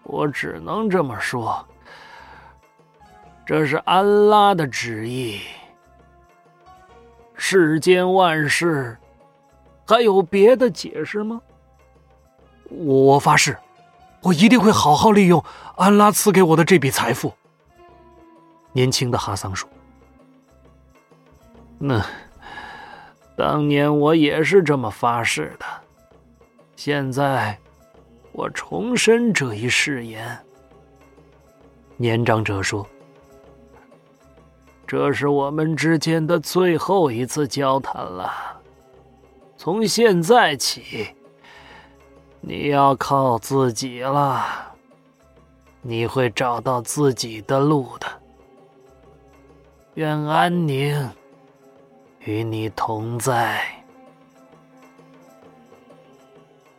[0.04, 1.66] 我只能这么说：
[3.44, 5.40] 这是安拉的旨意。
[7.34, 8.96] 世间万事，
[9.86, 11.40] 还有别的解释吗？
[12.70, 13.56] 我发誓。”
[14.24, 15.44] 我一定会好好利用
[15.76, 17.30] 安拉赐给我的这笔财富。
[18.72, 19.68] 年轻的哈桑说
[21.76, 22.02] ：“那
[23.36, 25.66] 当年我也是这么发誓的，
[26.74, 27.58] 现在
[28.32, 30.38] 我重申这一誓言。”
[31.98, 32.88] 年长者说
[34.88, 38.53] ：“这是我们之间的最后一次交谈了，
[39.64, 41.08] 从现在起。”
[42.46, 44.74] 你要靠自己了，
[45.80, 48.06] 你会找到自己的路的。
[49.94, 51.10] 愿安宁
[52.18, 53.64] 与你同在。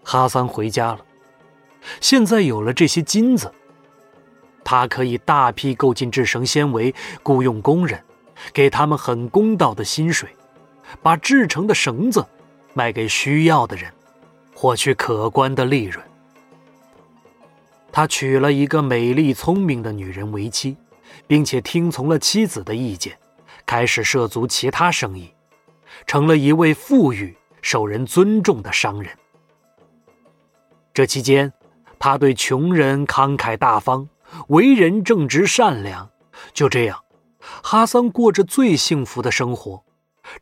[0.04, 1.00] 哈桑回家了，
[2.00, 3.52] 现在有了这些金子，
[4.64, 6.94] 他可以大批购进制绳纤维，
[7.24, 8.00] 雇佣工人，
[8.54, 10.30] 给他们很公道的薪水，
[11.02, 12.24] 把制成的绳子
[12.76, 13.92] 卖给需要的人。
[14.58, 16.02] 获取可观的利润。
[17.92, 20.78] 他娶了一个美丽聪明的女人为妻，
[21.28, 23.18] 并且听从了妻子的意见，
[23.66, 25.34] 开始涉足其他生意，
[26.08, 29.12] 成了一位富裕、受人尊重的商人。
[30.94, 31.52] 这期间，
[32.00, 34.08] 他对穷人慷慨大方，
[34.48, 36.10] 为人正直善良。
[36.54, 37.04] 就这样，
[37.62, 39.84] 哈桑过着最幸福的生活。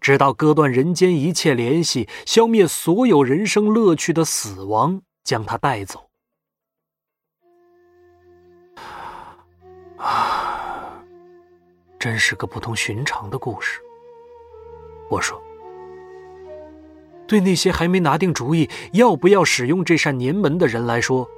[0.01, 6.09] 直到割断人间一切联系、消灭所有人生乐趣的死亡将他带走。
[9.97, 11.01] 啊，
[11.97, 13.79] 真是个不同寻常的故事。
[15.09, 15.41] 我说，
[17.25, 21.29] 对那些还没拿定主意要不要使用这扇年门的人来说，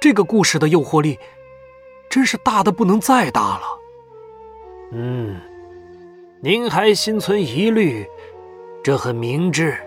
[0.00, 1.18] 这个故事的诱惑力
[2.08, 3.64] 真是大的不能再大了。
[4.92, 5.40] 嗯。
[6.44, 8.06] 您还心存疑虑，
[8.82, 9.78] 这很明智。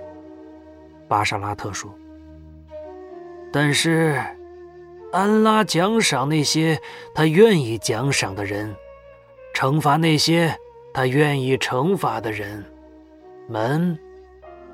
[1.08, 1.93] 巴沙拉特说
[3.54, 4.20] ：“但是，
[5.12, 6.82] 安拉奖赏那些
[7.13, 8.76] 他愿意奖赏的人，
[9.54, 10.58] 惩罚那些
[10.96, 12.65] 他愿意惩罚的人。
[13.48, 13.96] 门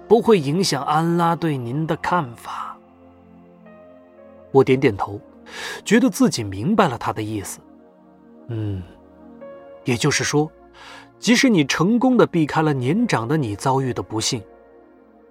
[0.07, 2.77] 不会影响安拉对您的看法。”
[4.51, 5.19] 我点点头，
[5.83, 7.59] 觉得自己明白了他的意思。
[8.47, 8.81] 嗯，
[9.83, 10.49] 也就是说。
[11.23, 14.43] 即使你成功的避开了年长的你遭遇的不幸，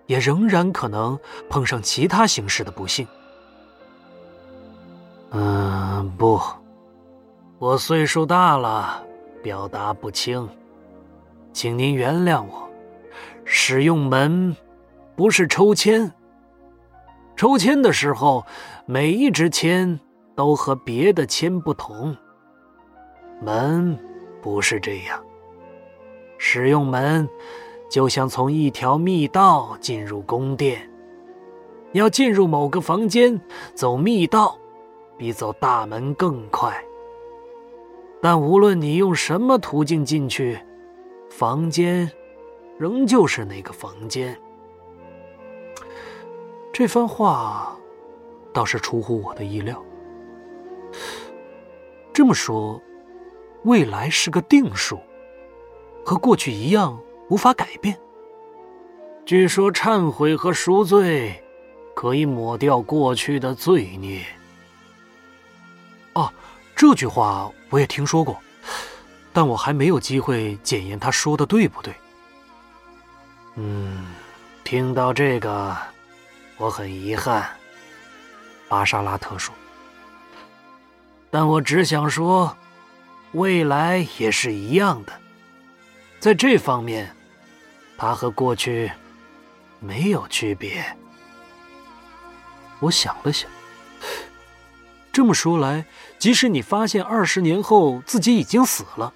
[0.06, 1.18] 也仍然可能
[1.50, 3.06] 碰上其他形式的不幸。
[5.32, 6.40] 嗯，不，
[7.58, 9.04] 我岁数大了，
[9.42, 10.48] 表达不清，
[11.52, 12.66] 请您原谅我。
[13.44, 14.56] 使用门
[15.14, 16.10] 不是抽签，
[17.36, 18.46] 抽签的时候，
[18.86, 20.00] 每一支签
[20.34, 22.16] 都和别的签不同。
[23.42, 23.98] 门
[24.40, 25.22] 不是这样。
[26.44, 27.28] 使用门，
[27.88, 30.90] 就像从一条密道进入宫殿。
[31.92, 33.40] 要进入某个房间，
[33.76, 34.58] 走密道
[35.16, 36.76] 比走大门更快。
[38.20, 40.58] 但无论你用什么途径进去，
[41.30, 42.10] 房间
[42.76, 44.36] 仍旧是那个房间。
[46.72, 47.78] 这番话
[48.52, 49.80] 倒是出乎我的意料。
[52.12, 52.82] 这么说，
[53.62, 54.98] 未来是个定数。
[56.04, 57.98] 和过去一样无法改变。
[59.24, 61.42] 据说忏悔和赎罪
[61.94, 64.24] 可以抹掉过去的罪孽。
[66.14, 66.30] 哦，
[66.74, 68.36] 这句话我也听说过，
[69.32, 71.94] 但我还没有机会检验他说的对不对。
[73.54, 74.06] 嗯，
[74.64, 75.76] 听到这个，
[76.56, 77.48] 我很遗憾。
[78.68, 79.54] 巴沙拉特说，
[81.30, 82.56] 但我只想说，
[83.32, 85.12] 未来也是一样的。
[86.22, 87.12] 在这方面，
[87.98, 88.92] 他和过去
[89.80, 90.84] 没有区别。
[92.78, 93.50] 我想了想，
[95.12, 95.84] 这么说来，
[96.20, 99.12] 即使你发现二十年后自己已经死了，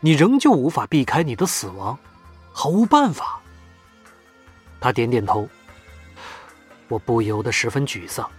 [0.00, 1.98] 你仍旧无法避开你的死亡，
[2.52, 3.40] 毫无办法。
[4.80, 5.48] 他点点头。
[6.86, 8.30] 我不由得十分沮丧，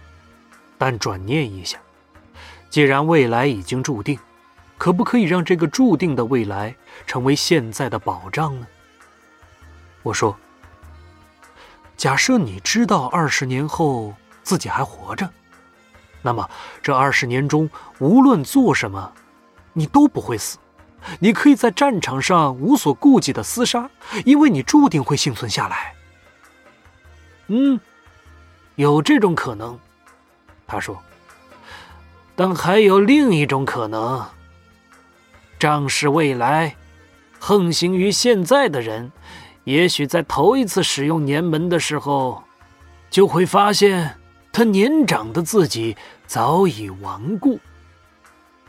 [0.78, 1.78] 但转念一想，
[2.70, 4.18] 既然未来已经注定，
[4.78, 6.74] 可不可以让这个注定的未来
[7.06, 8.66] 成为现在的保障呢？
[10.02, 10.36] 我说
[11.96, 15.28] ：“假设你知道二十年后自己还活着，
[16.22, 16.48] 那么
[16.82, 17.68] 这二十年中
[17.98, 19.12] 无论做什么，
[19.72, 20.58] 你都不会死。
[21.18, 23.88] 你可以在战场上无所顾忌的厮杀，
[24.24, 25.94] 因为你注定会幸存下来。”
[27.48, 27.80] 嗯，
[28.74, 29.78] 有这种可能，
[30.66, 31.00] 他说。
[32.38, 34.26] 但还有另一种可能。
[35.58, 36.76] 仗势未来，
[37.38, 39.10] 横行于现在的人，
[39.64, 42.44] 也许在头一次使用年门的时候，
[43.10, 44.18] 就会发现
[44.52, 45.96] 他年长的自己
[46.26, 47.58] 早已亡故。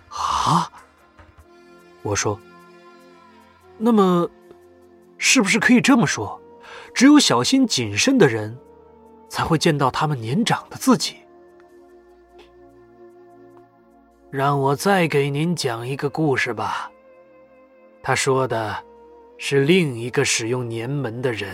[0.09, 0.71] 啊，
[2.01, 2.39] 我说，
[3.77, 4.29] 那么，
[5.17, 6.41] 是不是可以这么说？
[6.93, 8.57] 只有小心谨慎的人，
[9.29, 11.17] 才会见到他们年长的自己。
[14.37, 16.91] 让我再给您讲一个故事吧。
[18.03, 18.77] 他说的，
[19.39, 21.49] 是另一个使用年门的人。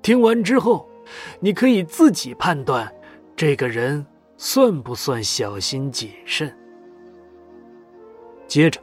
[0.00, 0.88] 听完之后，
[1.40, 2.88] 你可以自己判断，
[3.34, 4.06] 这个人
[4.36, 6.56] 算不算小心谨慎。
[8.46, 8.80] 接着，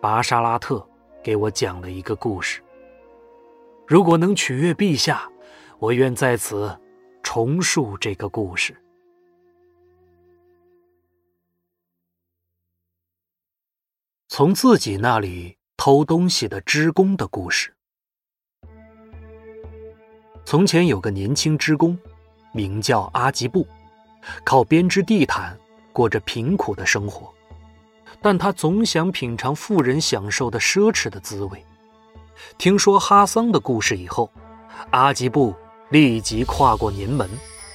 [0.00, 0.82] 拔沙拉特
[1.22, 2.62] 给我讲了一个故事。
[3.86, 5.30] 如果能取悦陛下，
[5.78, 6.74] 我愿在此
[7.22, 8.74] 重述这个故事。
[14.34, 17.70] 从自己那里偷东西的织工的故事。
[20.46, 21.98] 从前有个年轻织工，
[22.54, 23.66] 名叫阿吉布，
[24.42, 25.54] 靠编织地毯
[25.92, 27.30] 过着贫苦的生活，
[28.22, 31.62] 但他总想品尝富人享受的奢侈的滋味。
[32.56, 34.32] 听说哈桑的故事以后，
[34.92, 35.54] 阿吉布
[35.90, 37.28] 立即跨过年门，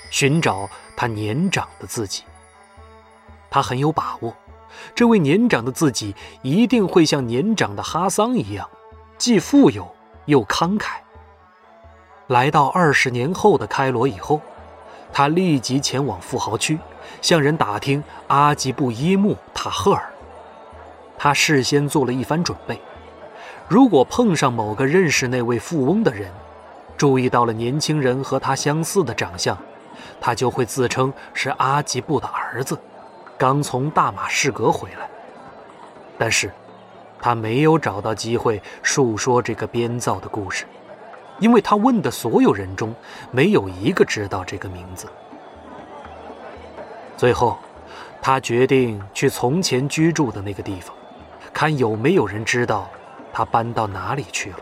[0.09, 2.23] 寻找他年长的自己。
[3.47, 4.35] 他很有把握。
[4.95, 8.69] 这位年长的自己一定会像年长的哈桑一样，
[9.17, 9.87] 既富有
[10.25, 10.97] 又慷慨。
[12.27, 14.41] 来到二十年后的开罗以后，
[15.13, 16.77] 他立即前往富豪区，
[17.21, 20.11] 向人打听阿吉布伊木塔赫尔。
[21.17, 22.79] 他事先做了一番准备，
[23.67, 26.29] 如果碰上某个认识那位富翁的人，
[26.97, 29.57] 注意到了年轻人和他相似的长相，
[30.19, 32.77] 他就会自称是阿吉布的儿子。
[33.37, 35.07] 刚从大马士革回来，
[36.17, 36.51] 但是，
[37.21, 40.65] 他没有找到机会述说这个编造的故事，
[41.37, 42.95] 因为他问的所有人中，
[43.29, 45.07] 没有一个知道这个名字。
[47.15, 47.59] 最后，
[48.21, 50.95] 他决定去从前居住的那个地方，
[51.53, 52.89] 看有没有人知道
[53.31, 54.57] 他搬到哪里去了。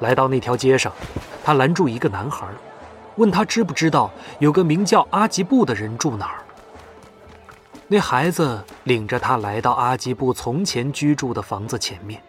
[0.00, 0.92] 来到那条街上，
[1.42, 2.46] 他拦住一个男孩。
[3.16, 6.38] 问他知不知道有个名叫阿吉布的人住哪儿？
[7.88, 12.22] 那孩子领着他来到阿吉布从前居住的房子前面，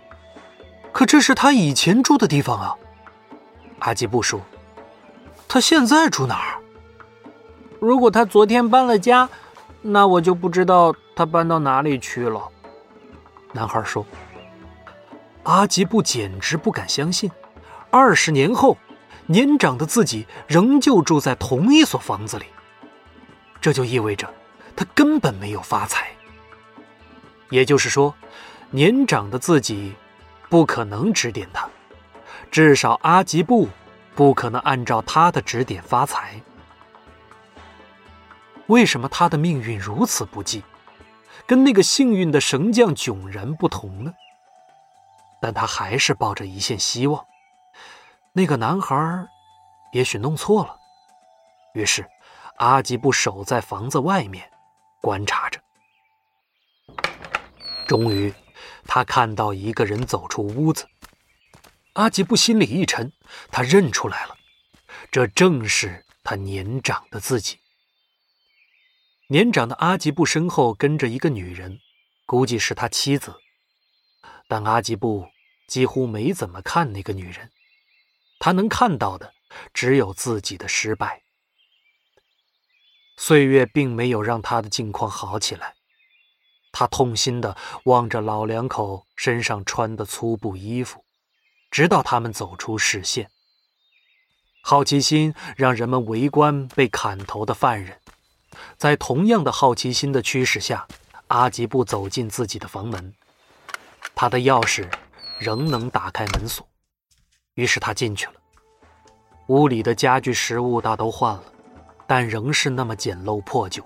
[0.92, 2.76] 可这是他以前住的地方啊。
[3.80, 4.42] 阿吉布说
[5.48, 6.60] ：“他现在住哪儿？
[7.80, 9.30] 如果他昨天搬了家，
[9.82, 12.42] 那我就不知道他搬到哪里去了。”
[13.54, 14.06] 男孩说
[15.44, 17.32] ：“阿吉布简直不敢相信，
[17.90, 18.78] 二十年后。”
[19.26, 22.46] 年长的自己仍旧住在同一所房子里，
[23.62, 24.32] 这就意味着
[24.76, 26.12] 他根本没有发财。
[27.50, 28.14] 也就是说，
[28.72, 29.94] 年长的自己
[30.50, 31.70] 不可能指点他，
[32.52, 33.70] 至少阿吉布
[34.16, 36.42] 不可能按照他的指点发财。
[38.68, 40.64] 为什么他的命运如此不济，
[41.46, 44.14] 跟那个幸运的绳匠迥然不同呢？
[45.40, 47.26] 但他还是抱着一线希望。
[48.36, 49.28] 那个男孩
[49.94, 50.76] 也许弄错了，
[51.76, 52.10] 于是
[52.58, 54.50] 阿吉布守在房子外面
[55.02, 55.62] 观察着。
[57.88, 58.34] 终于，
[58.86, 60.88] 他看到一个人走出屋子。
[61.94, 63.14] 阿吉布心里一沉，
[63.52, 64.36] 他认出来了，
[65.12, 67.60] 这正是他年长的自己。
[69.28, 71.78] 年长的阿吉布身后跟着一个女人，
[72.26, 73.36] 估计是他妻子，
[74.48, 75.28] 但阿吉布
[75.68, 77.52] 几乎没怎么看那个女人。
[78.44, 79.34] 他能看到的
[79.74, 81.24] 只有自己的失败。
[83.16, 85.76] 岁月并没有让他的境况好起来，
[86.74, 91.06] 他痛心地望着老两口身上穿的粗布衣服，
[91.72, 93.32] 直到他们走出视线。
[94.62, 98.02] 好奇心让人们围观被砍头的犯人，
[98.76, 100.86] 在同样的好奇心的驱使下，
[101.28, 103.14] 阿吉布走进自己的房门，
[104.14, 104.92] 他的钥匙
[105.40, 106.68] 仍能打开门锁。
[107.56, 108.34] 于是他进去了。
[109.48, 111.44] 屋里的家具、食物大都换了，
[112.08, 113.84] 但仍是那么简陋破旧，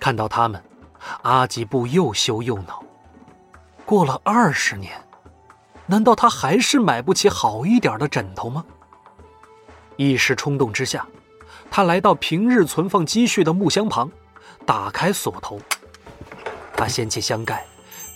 [0.00, 0.62] 看到他们，
[1.22, 2.82] 阿吉布又羞又恼。
[3.84, 5.00] 过了二十年，
[5.86, 8.64] 难道他还是买不起好一点的枕头吗？
[9.96, 11.06] 一时冲动之下，
[11.70, 14.10] 他来到平日存放积蓄的木箱旁，
[14.64, 15.60] 打开锁头。
[16.76, 17.64] 他掀起箱盖，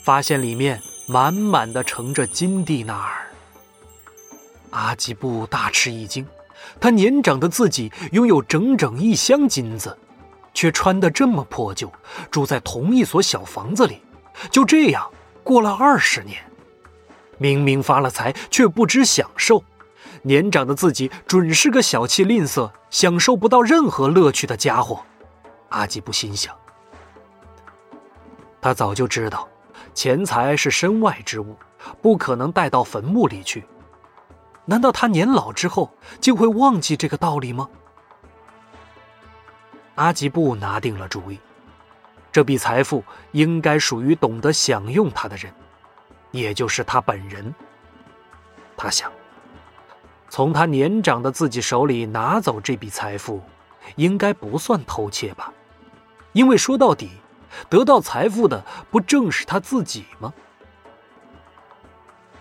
[0.03, 3.20] 发现里面满满的盛着金蒂纳尔。
[4.71, 6.27] 阿吉布大吃一惊，
[6.81, 9.97] 他年长的自己拥有整整一箱金子，
[10.55, 11.93] 却穿得这么破旧，
[12.31, 14.01] 住在同一所小房子里，
[14.51, 15.11] 就这样。
[15.43, 16.39] 过了二十年，
[17.39, 19.65] 明明发了财，却不知享受。
[20.23, 25.03] 年长的自己准是个小气吝啬、享受不到任何乐趣的家伙。
[25.71, 26.55] 阿吉布心想。
[28.61, 29.49] 他早就知道，
[29.95, 31.57] 钱财是身外之物，
[32.03, 33.65] 不可能带到坟墓里去。
[34.65, 37.69] 难道他年老之后竟会忘记这个道理吗？
[39.97, 41.39] 阿吉布拿定了主意。
[42.33, 43.03] 这笔财富
[43.33, 45.53] 应该属于懂得享用它的人，
[46.31, 47.53] 也就是他本人。
[48.77, 49.11] 他想，
[50.29, 53.43] 从他年长的自己手里拿走这笔财富，
[53.97, 55.53] 应该不算偷窃吧？
[56.33, 57.11] 因为说到底，
[57.69, 60.33] 得到财富的不正是他自己吗？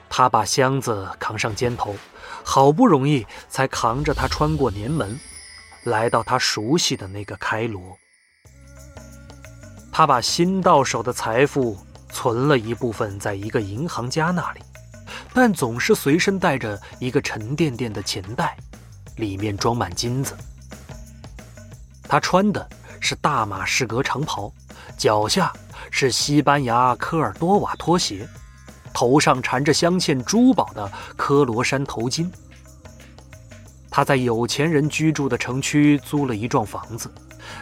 [0.10, 1.96] 他把箱子扛上肩头，
[2.44, 5.18] 好不容易才扛着它穿过年门，
[5.84, 7.98] 来到他熟悉的那个开罗。
[9.92, 11.78] 他把新到手的财富
[12.10, 14.62] 存了一部分在一个银行家那里，
[15.34, 18.58] 但总是随身带着一个沉甸甸的钱袋，
[19.18, 20.36] 里面装满金子。
[22.04, 22.68] 他穿的
[23.00, 24.52] 是大马士革长袍，
[24.98, 25.54] 脚下
[25.92, 28.28] 是西班牙科尔多瓦拖鞋，
[28.94, 32.30] 头上缠着镶嵌珠宝的科罗山头巾。
[33.90, 37.12] 他在有钱人居住的城区租了一幢房子，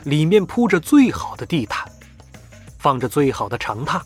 [0.04, 1.90] 里面铺着最好的地毯。
[2.80, 4.00] 放着最好的长榻，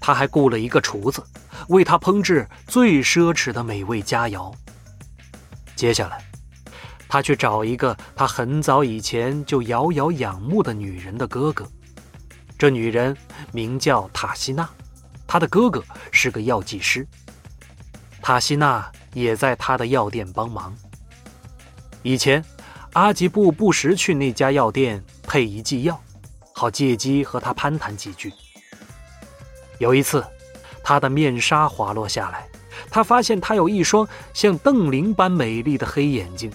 [0.00, 1.22] 他还雇了一个厨子，
[1.68, 4.52] 为他烹制最奢侈的美味佳肴。
[5.76, 6.22] 接下来，
[7.08, 11.64] 他去找一个他很早以前就遥遥仰慕的女人的哥哥。
[12.58, 13.16] 这女人
[13.52, 14.68] 名叫塔西娜，
[15.26, 17.06] 他的哥哥是个药剂师。
[18.22, 20.74] 塔西娜也在他的药店帮忙。
[22.02, 22.44] 以前，
[22.92, 26.00] 阿吉布不时去那家药店配一剂药。
[26.56, 28.32] 好借机和他攀谈几句。
[29.78, 30.24] 有一次，
[30.84, 32.46] 他的面纱滑落下来，
[32.88, 36.52] 他发现他有一双像邓玲般美丽的黑眼睛。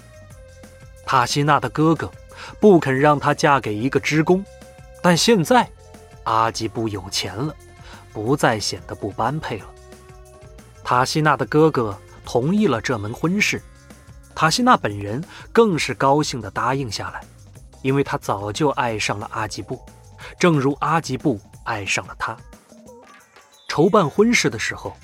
[1.06, 2.10] 塔西娜的哥哥
[2.62, 4.44] 不肯让她嫁给一个织工，
[5.02, 5.70] 但现在
[6.24, 7.54] 阿吉布有钱了，
[8.24, 9.66] 不再显得不般配了。
[10.84, 13.62] 塔西娜的哥哥同意了这门婚事，
[14.36, 17.22] 塔西娜本人更是高兴地答应下来。
[17.82, 19.82] 因为他早就爱上了阿吉布，
[20.38, 22.36] 正如阿吉布爱上了他。
[23.70, 24.98] 筹办婚事的时候，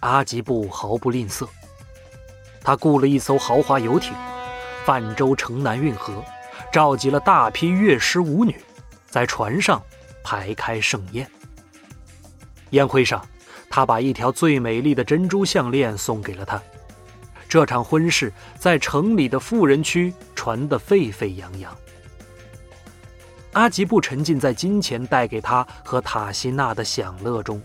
[0.00, 1.46] 阿吉布毫不吝啬，
[2.62, 4.14] 他雇了一艘豪华游艇，
[4.86, 6.24] 泛舟城南运河，
[6.72, 8.58] 召集了大批乐师舞女，
[9.06, 9.82] 在船上
[10.22, 11.30] 排开盛宴。
[12.74, 13.24] 宴会上，
[13.70, 16.60] 他把一条最美丽的珍珠项链送给了她。
[17.48, 21.74] 这场婚事在城里的富人区传得沸沸扬扬。
[23.52, 27.62] 阿吉布沉浸在金钱带给他和塔西娜的享乐中。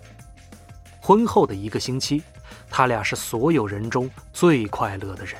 [1.02, 2.22] 婚后的一个星期，
[2.70, 5.34] 他俩是所有人中最快乐的人。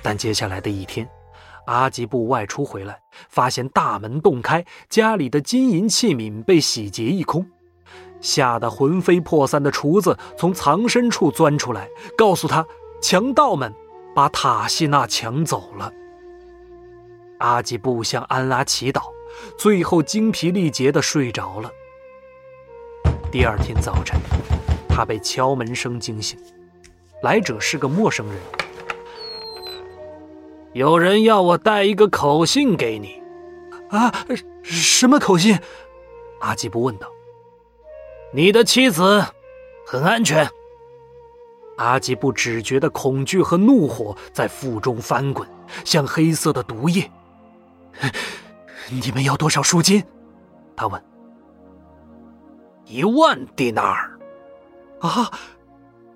[0.00, 1.06] 但接下来的一天，
[1.66, 2.98] 阿吉布外出回来，
[3.28, 7.46] 发现大门洞开，家里的金银器皿被洗劫一空，
[8.24, 12.66] 吓得魂飞魄散的厨子从藏身处钻出来，告诉他
[13.02, 13.72] 强盗们
[14.14, 15.92] 把塔西娜抢走了。
[17.38, 19.02] 阿吉布向安拉祈祷。
[19.58, 21.68] 最后精疲力竭地睡着了。
[23.32, 24.16] 第二天早晨，
[24.88, 26.38] 他被敲门声惊醒，
[27.20, 28.36] 来者是个陌生人。
[30.72, 33.20] 有人要我带一个口信给你。
[33.90, 34.12] 啊，
[34.62, 35.58] 什么口信？
[36.38, 37.08] 阿吉布问道。
[38.34, 39.24] 你的妻子
[39.86, 40.50] 很安全。
[41.76, 45.48] 阿吉布只觉得恐惧和怒火在腹中翻滚，
[45.84, 47.08] 像黑色的毒液。
[48.90, 50.02] 你们要多少赎金？
[50.74, 51.00] 他问。
[52.86, 54.18] 一万迪纳尔。
[54.98, 55.30] 啊，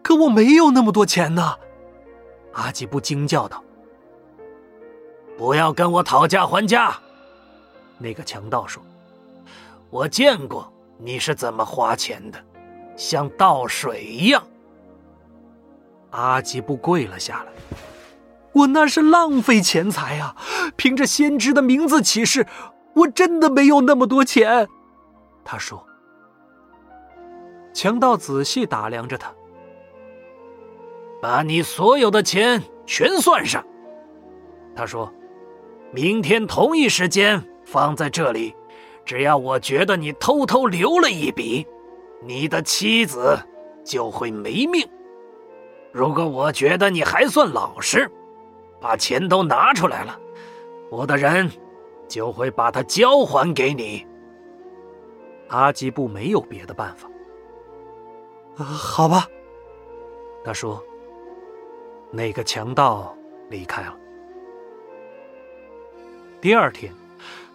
[0.03, 1.57] 可我没有那么多钱呢！
[2.55, 3.63] 阿吉布惊叫道。
[5.37, 6.99] 不要跟我讨价还价！
[7.97, 8.83] 那个强盗说。
[9.89, 12.39] 我见过你是怎么花钱的，
[12.97, 14.43] 像倒水一样。
[16.11, 17.53] 阿吉布跪了下来。
[18.53, 20.35] 我那是浪费钱财啊！
[20.77, 22.47] 凭着先知的名字起誓，
[22.95, 24.67] 我真的没有那么多钱。”
[25.45, 25.85] 他说。
[27.75, 29.33] 强盗仔细打量着他，
[31.23, 33.65] 把你所有的钱全算上。
[34.75, 35.13] 他说
[35.93, 38.57] ：“明天同一时间放在这里，
[39.09, 41.67] 只要我觉得你偷偷留了一笔，
[42.21, 43.39] 你的妻子
[43.83, 44.87] 就会没命。
[45.93, 48.07] 如果我觉得你还算老实，
[48.79, 50.21] 把钱都拿出来了，
[50.91, 51.51] 我的人
[52.07, 54.07] 就会把它交还给你。”
[55.49, 57.09] 阿吉布没有别的办法。
[58.63, 59.27] 好吧，
[60.45, 60.85] 他说。
[62.11, 63.17] 那个强盗
[63.49, 63.97] 离开了。
[66.43, 66.93] 第二天，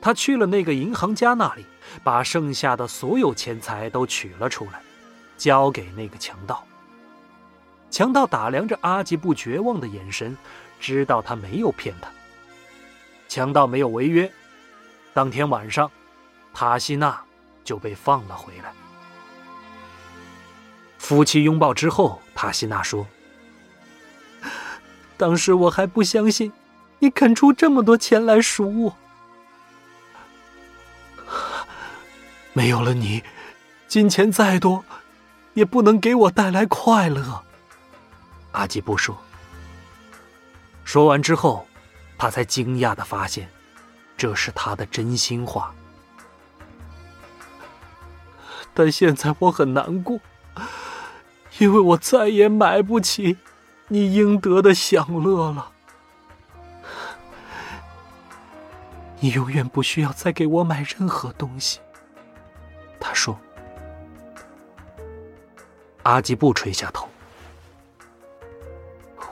[0.04, 1.66] 他去了那个银行家那里，
[2.04, 4.82] 把剩下的所有钱财都取了出来，
[5.38, 6.62] 交给那个强盗。
[7.90, 10.38] 强盗打量着阿吉布绝望的眼神，
[10.78, 12.10] 知道他没有骗他。
[13.30, 14.30] 强盗没有违约，
[15.14, 15.90] 当天晚上，
[16.54, 17.18] 塔西娜
[17.64, 18.74] 就被放了回来。
[20.98, 23.08] 夫妻拥抱之后，塔西娜说
[25.16, 26.52] ：“当时我还不相信，
[27.00, 28.98] 你肯出这么多钱来赎我。
[32.54, 33.24] 没有了你，
[33.88, 34.86] 金钱再多，
[35.54, 37.44] 也不能给我带来快乐。”
[38.54, 39.18] 阿吉布说。
[40.84, 41.68] 说完之后，
[42.18, 43.50] 他才惊讶的发现，
[44.16, 45.74] 这是他的真心话。
[48.74, 50.20] 但现在我很难过。
[51.60, 53.38] 因为我再也买不起
[53.88, 55.72] 你应得的享乐了，
[59.20, 61.80] 你永远不需要再给我买任何东西。
[63.04, 63.38] 他说。
[66.04, 67.08] 阿吉布垂下头，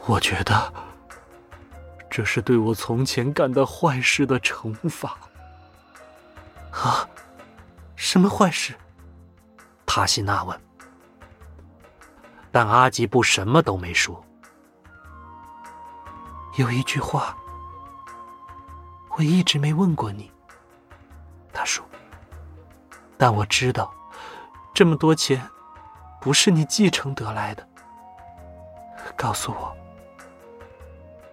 [0.05, 0.73] 我觉得
[2.09, 5.17] 这是对我从前干的坏事的惩罚。
[6.71, 7.07] 啊，
[7.95, 8.73] 什么坏事？
[9.85, 10.61] 塔西娜问。
[12.51, 14.21] 但阿吉布什么都没说。
[16.57, 17.35] 有一句话，
[19.17, 20.31] 我一直没问过你。
[21.51, 21.85] 他说
[23.21, 23.93] ：“但我知道，
[24.73, 25.39] 这么多钱
[26.19, 27.63] 不是你继承得来的。
[29.15, 29.77] 告诉我，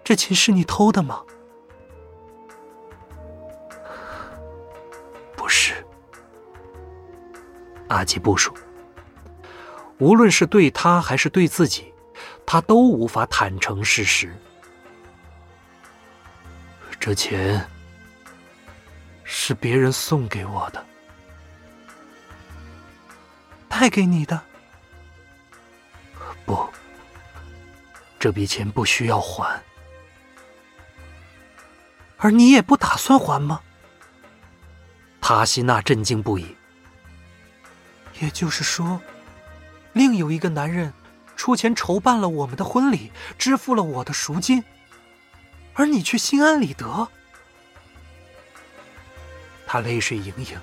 [0.04, 1.22] 这钱是你偷的吗？”
[5.34, 5.82] 不是，
[7.88, 8.54] 阿吉布说。
[9.96, 11.90] 无论是对他还是对自己，
[12.44, 14.30] 他都无法坦诚事实。
[17.00, 17.66] 这钱
[19.24, 20.84] 是别人送给我的，
[23.68, 24.40] 带给你的。
[26.44, 26.68] 不，
[28.18, 29.62] 这笔钱不需要还，
[32.16, 33.60] 而你也不打算还吗？
[35.20, 36.56] 塔西娜震惊不已。
[38.20, 39.00] 也就是说。
[39.94, 40.92] 另有一个男人
[41.34, 44.62] 出钱筹办了我们的婚礼，支付了我的赎金，
[45.74, 47.08] 而你却心安理得。
[49.66, 50.60] 他泪水盈盈。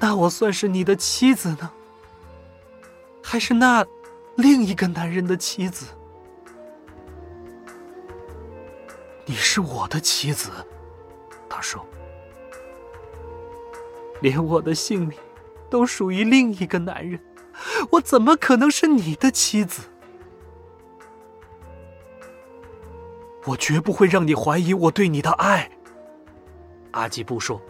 [0.00, 1.70] 那我算是你的妻子呢，
[3.22, 3.84] 还是那
[4.36, 5.86] 另一个男人的妻子？
[9.24, 10.50] 你是我的妻子，
[11.48, 11.84] 他说，
[14.20, 15.18] 连我的性命。
[15.70, 17.20] 都属于另一个男人，
[17.90, 19.82] 我怎么可能是你的妻子？
[23.44, 25.70] 我绝不会让你怀疑我对你的爱。
[26.92, 27.60] 阿吉布说：“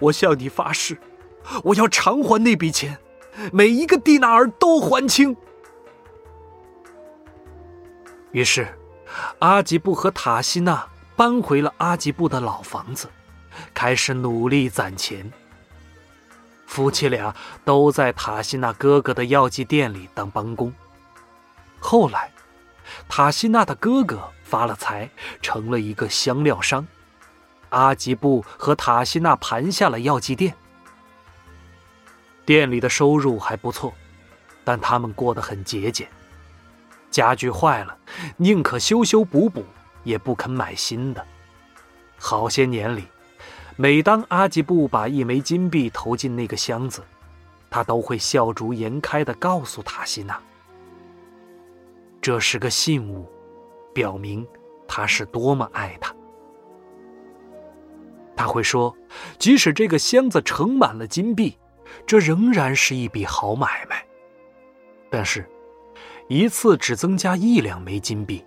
[0.00, 0.98] 我向你发誓，
[1.64, 2.96] 我要偿还那笔钱，
[3.52, 5.36] 每一个蒂纳尔都还清。”
[8.32, 8.68] 于是，
[9.38, 10.86] 阿吉布和塔西娜
[11.16, 13.08] 搬回了阿吉布的老房子，
[13.72, 15.30] 开始努力攒钱。
[16.66, 17.34] 夫妻俩
[17.64, 20.72] 都在塔西娜哥哥的药剂店里当帮工。
[21.80, 22.30] 后来，
[23.08, 25.08] 塔西娜的哥哥发了财，
[25.40, 26.86] 成了一个香料商。
[27.70, 30.54] 阿吉布和塔西娜盘下了药剂店，
[32.48, 33.92] 店里的收入还不错，
[34.64, 36.08] 但他们过得很节俭。
[37.10, 37.94] 家具坏了，
[38.38, 39.62] 宁可修修补补，
[40.02, 41.22] 也不肯买新的。
[42.16, 43.04] 好些年里。
[43.76, 47.02] 每当阿吉布把一枚金币投进那个箱子，
[47.68, 50.40] 他都会笑逐颜开地告诉塔西娜
[52.18, 53.30] ：“这是个信物，
[53.92, 54.44] 表明
[54.88, 56.16] 他是多么爱她。”
[58.34, 58.96] 他会说
[59.38, 61.56] ：“即使这个箱子盛满了金币，
[62.06, 64.04] 这仍然是一笔好买卖。
[65.10, 65.48] 但是，
[66.28, 68.44] 一次只增加一两枚金币，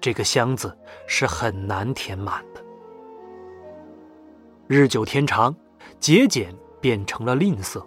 [0.00, 0.76] 这个箱子
[1.06, 2.62] 是很难填满的。”
[4.68, 5.54] 日久天长，
[5.98, 7.84] 节俭变成了吝啬，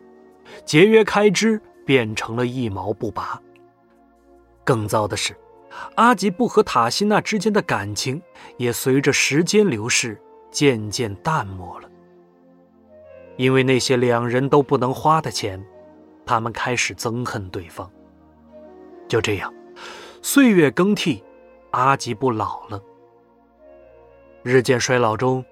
[0.65, 3.39] 节约开支变成了一毛不拔。
[4.63, 5.35] 更糟的是，
[5.95, 8.21] 阿吉布和塔西娜之间的感情
[8.57, 10.19] 也随着时间流逝
[10.49, 11.89] 渐渐淡漠了。
[13.41, 15.59] 因为那些两人都不能花的钱，
[16.27, 17.91] 他们开始憎恨对方。
[19.09, 19.51] 就这样，
[20.21, 21.23] 岁月更替，
[21.71, 22.79] 阿吉布老了。
[24.43, 25.43] 日渐衰老中。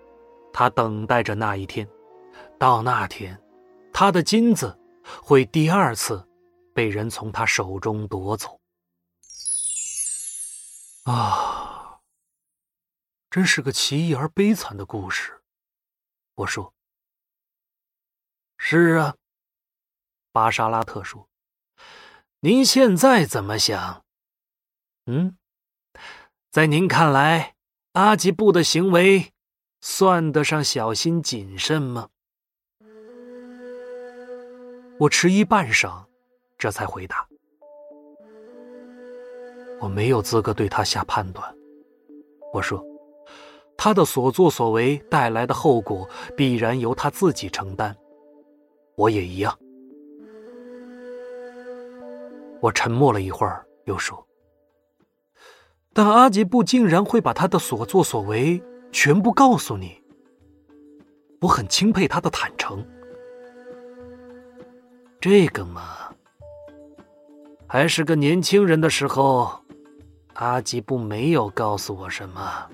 [0.52, 1.88] 他等待着那一天，
[2.58, 3.40] 到那天，
[3.94, 4.78] 他的金子
[5.24, 6.28] 会第二次
[6.74, 8.60] 被人从他手中夺走。
[11.06, 12.00] 啊，
[13.30, 15.40] 真是个奇异而悲惨的故事。
[16.36, 16.74] 我说
[18.60, 19.16] ：“是啊。”
[20.32, 21.28] 巴沙拉特说
[22.42, 24.06] ：“您现在怎么想？
[25.08, 25.36] 嗯，
[26.52, 27.56] 在您看来，
[27.94, 29.34] 阿吉布的行为？”
[29.82, 32.10] 算得上小心谨慎吗？
[35.00, 36.06] 我迟疑半晌，
[36.58, 37.26] 这才回答
[39.80, 41.56] ：“我没有资格对他下判断。”
[42.54, 42.84] 我说
[43.78, 46.06] ：“他的所作所为带来的后果，
[46.36, 47.96] 必然由他自己承担。
[49.00, 49.58] 我也一样。”
[52.62, 54.28] 我沉默了一会儿，又说
[55.94, 60.02] ：“但阿吉布竟然会把他的所作所为……”全部告诉你，
[61.42, 62.84] 我很钦佩他的坦诚。
[65.22, 66.12] 这个嘛，
[67.68, 69.64] 还是个年轻人的时候，
[70.34, 72.68] 阿吉布没有告诉我什么。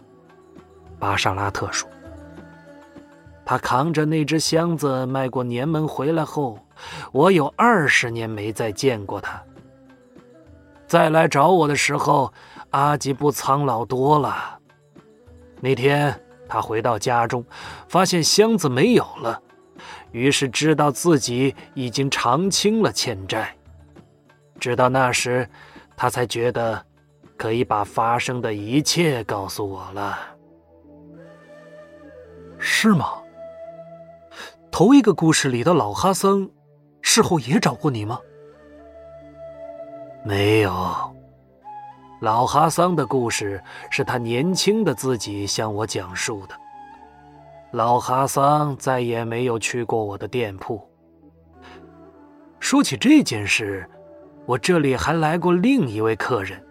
[0.98, 1.90] 巴沙拉特说
[3.46, 6.58] ：“他扛着那只箱子迈过年门回来后，
[7.12, 9.42] 我有二十年没再见过他。
[10.88, 12.34] 再来找我的时候，
[12.72, 14.60] 阿吉布苍老多了。”
[15.62, 17.46] 那天他回到家中，
[17.88, 19.42] 发现箱子没有了，
[20.12, 23.56] 于是知道自己已经偿清了欠债。
[24.60, 25.48] 直到那时，
[25.96, 26.84] 他才觉得
[27.38, 30.18] 可以把发生的一切告诉我了。
[32.58, 33.14] 是吗？
[34.78, 36.50] 头一个故事里的老哈桑，
[37.02, 38.20] 事后也找过你吗？
[40.26, 41.16] 没有。
[42.20, 46.56] 老哈桑的故事是他年轻的自己向我讲述的。
[47.72, 50.86] 老哈桑再也没有去过我的店铺。
[52.60, 53.90] 说起这件事，
[54.46, 56.62] 我这里还来过另一位客人。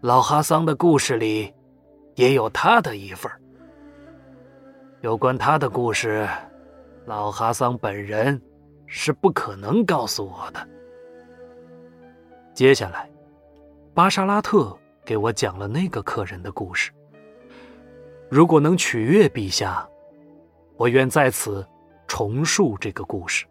[0.00, 1.54] 老哈桑的故事里
[2.16, 3.30] 也有他的一份
[5.00, 6.28] 有关他的故事，
[7.08, 8.38] 老哈桑本人
[8.84, 10.68] 是不可能告诉我的。
[12.52, 13.10] 接下来。
[13.94, 16.92] 巴沙拉特给我讲了那个客人的故事。
[18.28, 19.88] 如果能取悦陛下，
[20.76, 21.66] 我愿在此
[22.06, 23.46] 重述这个故事。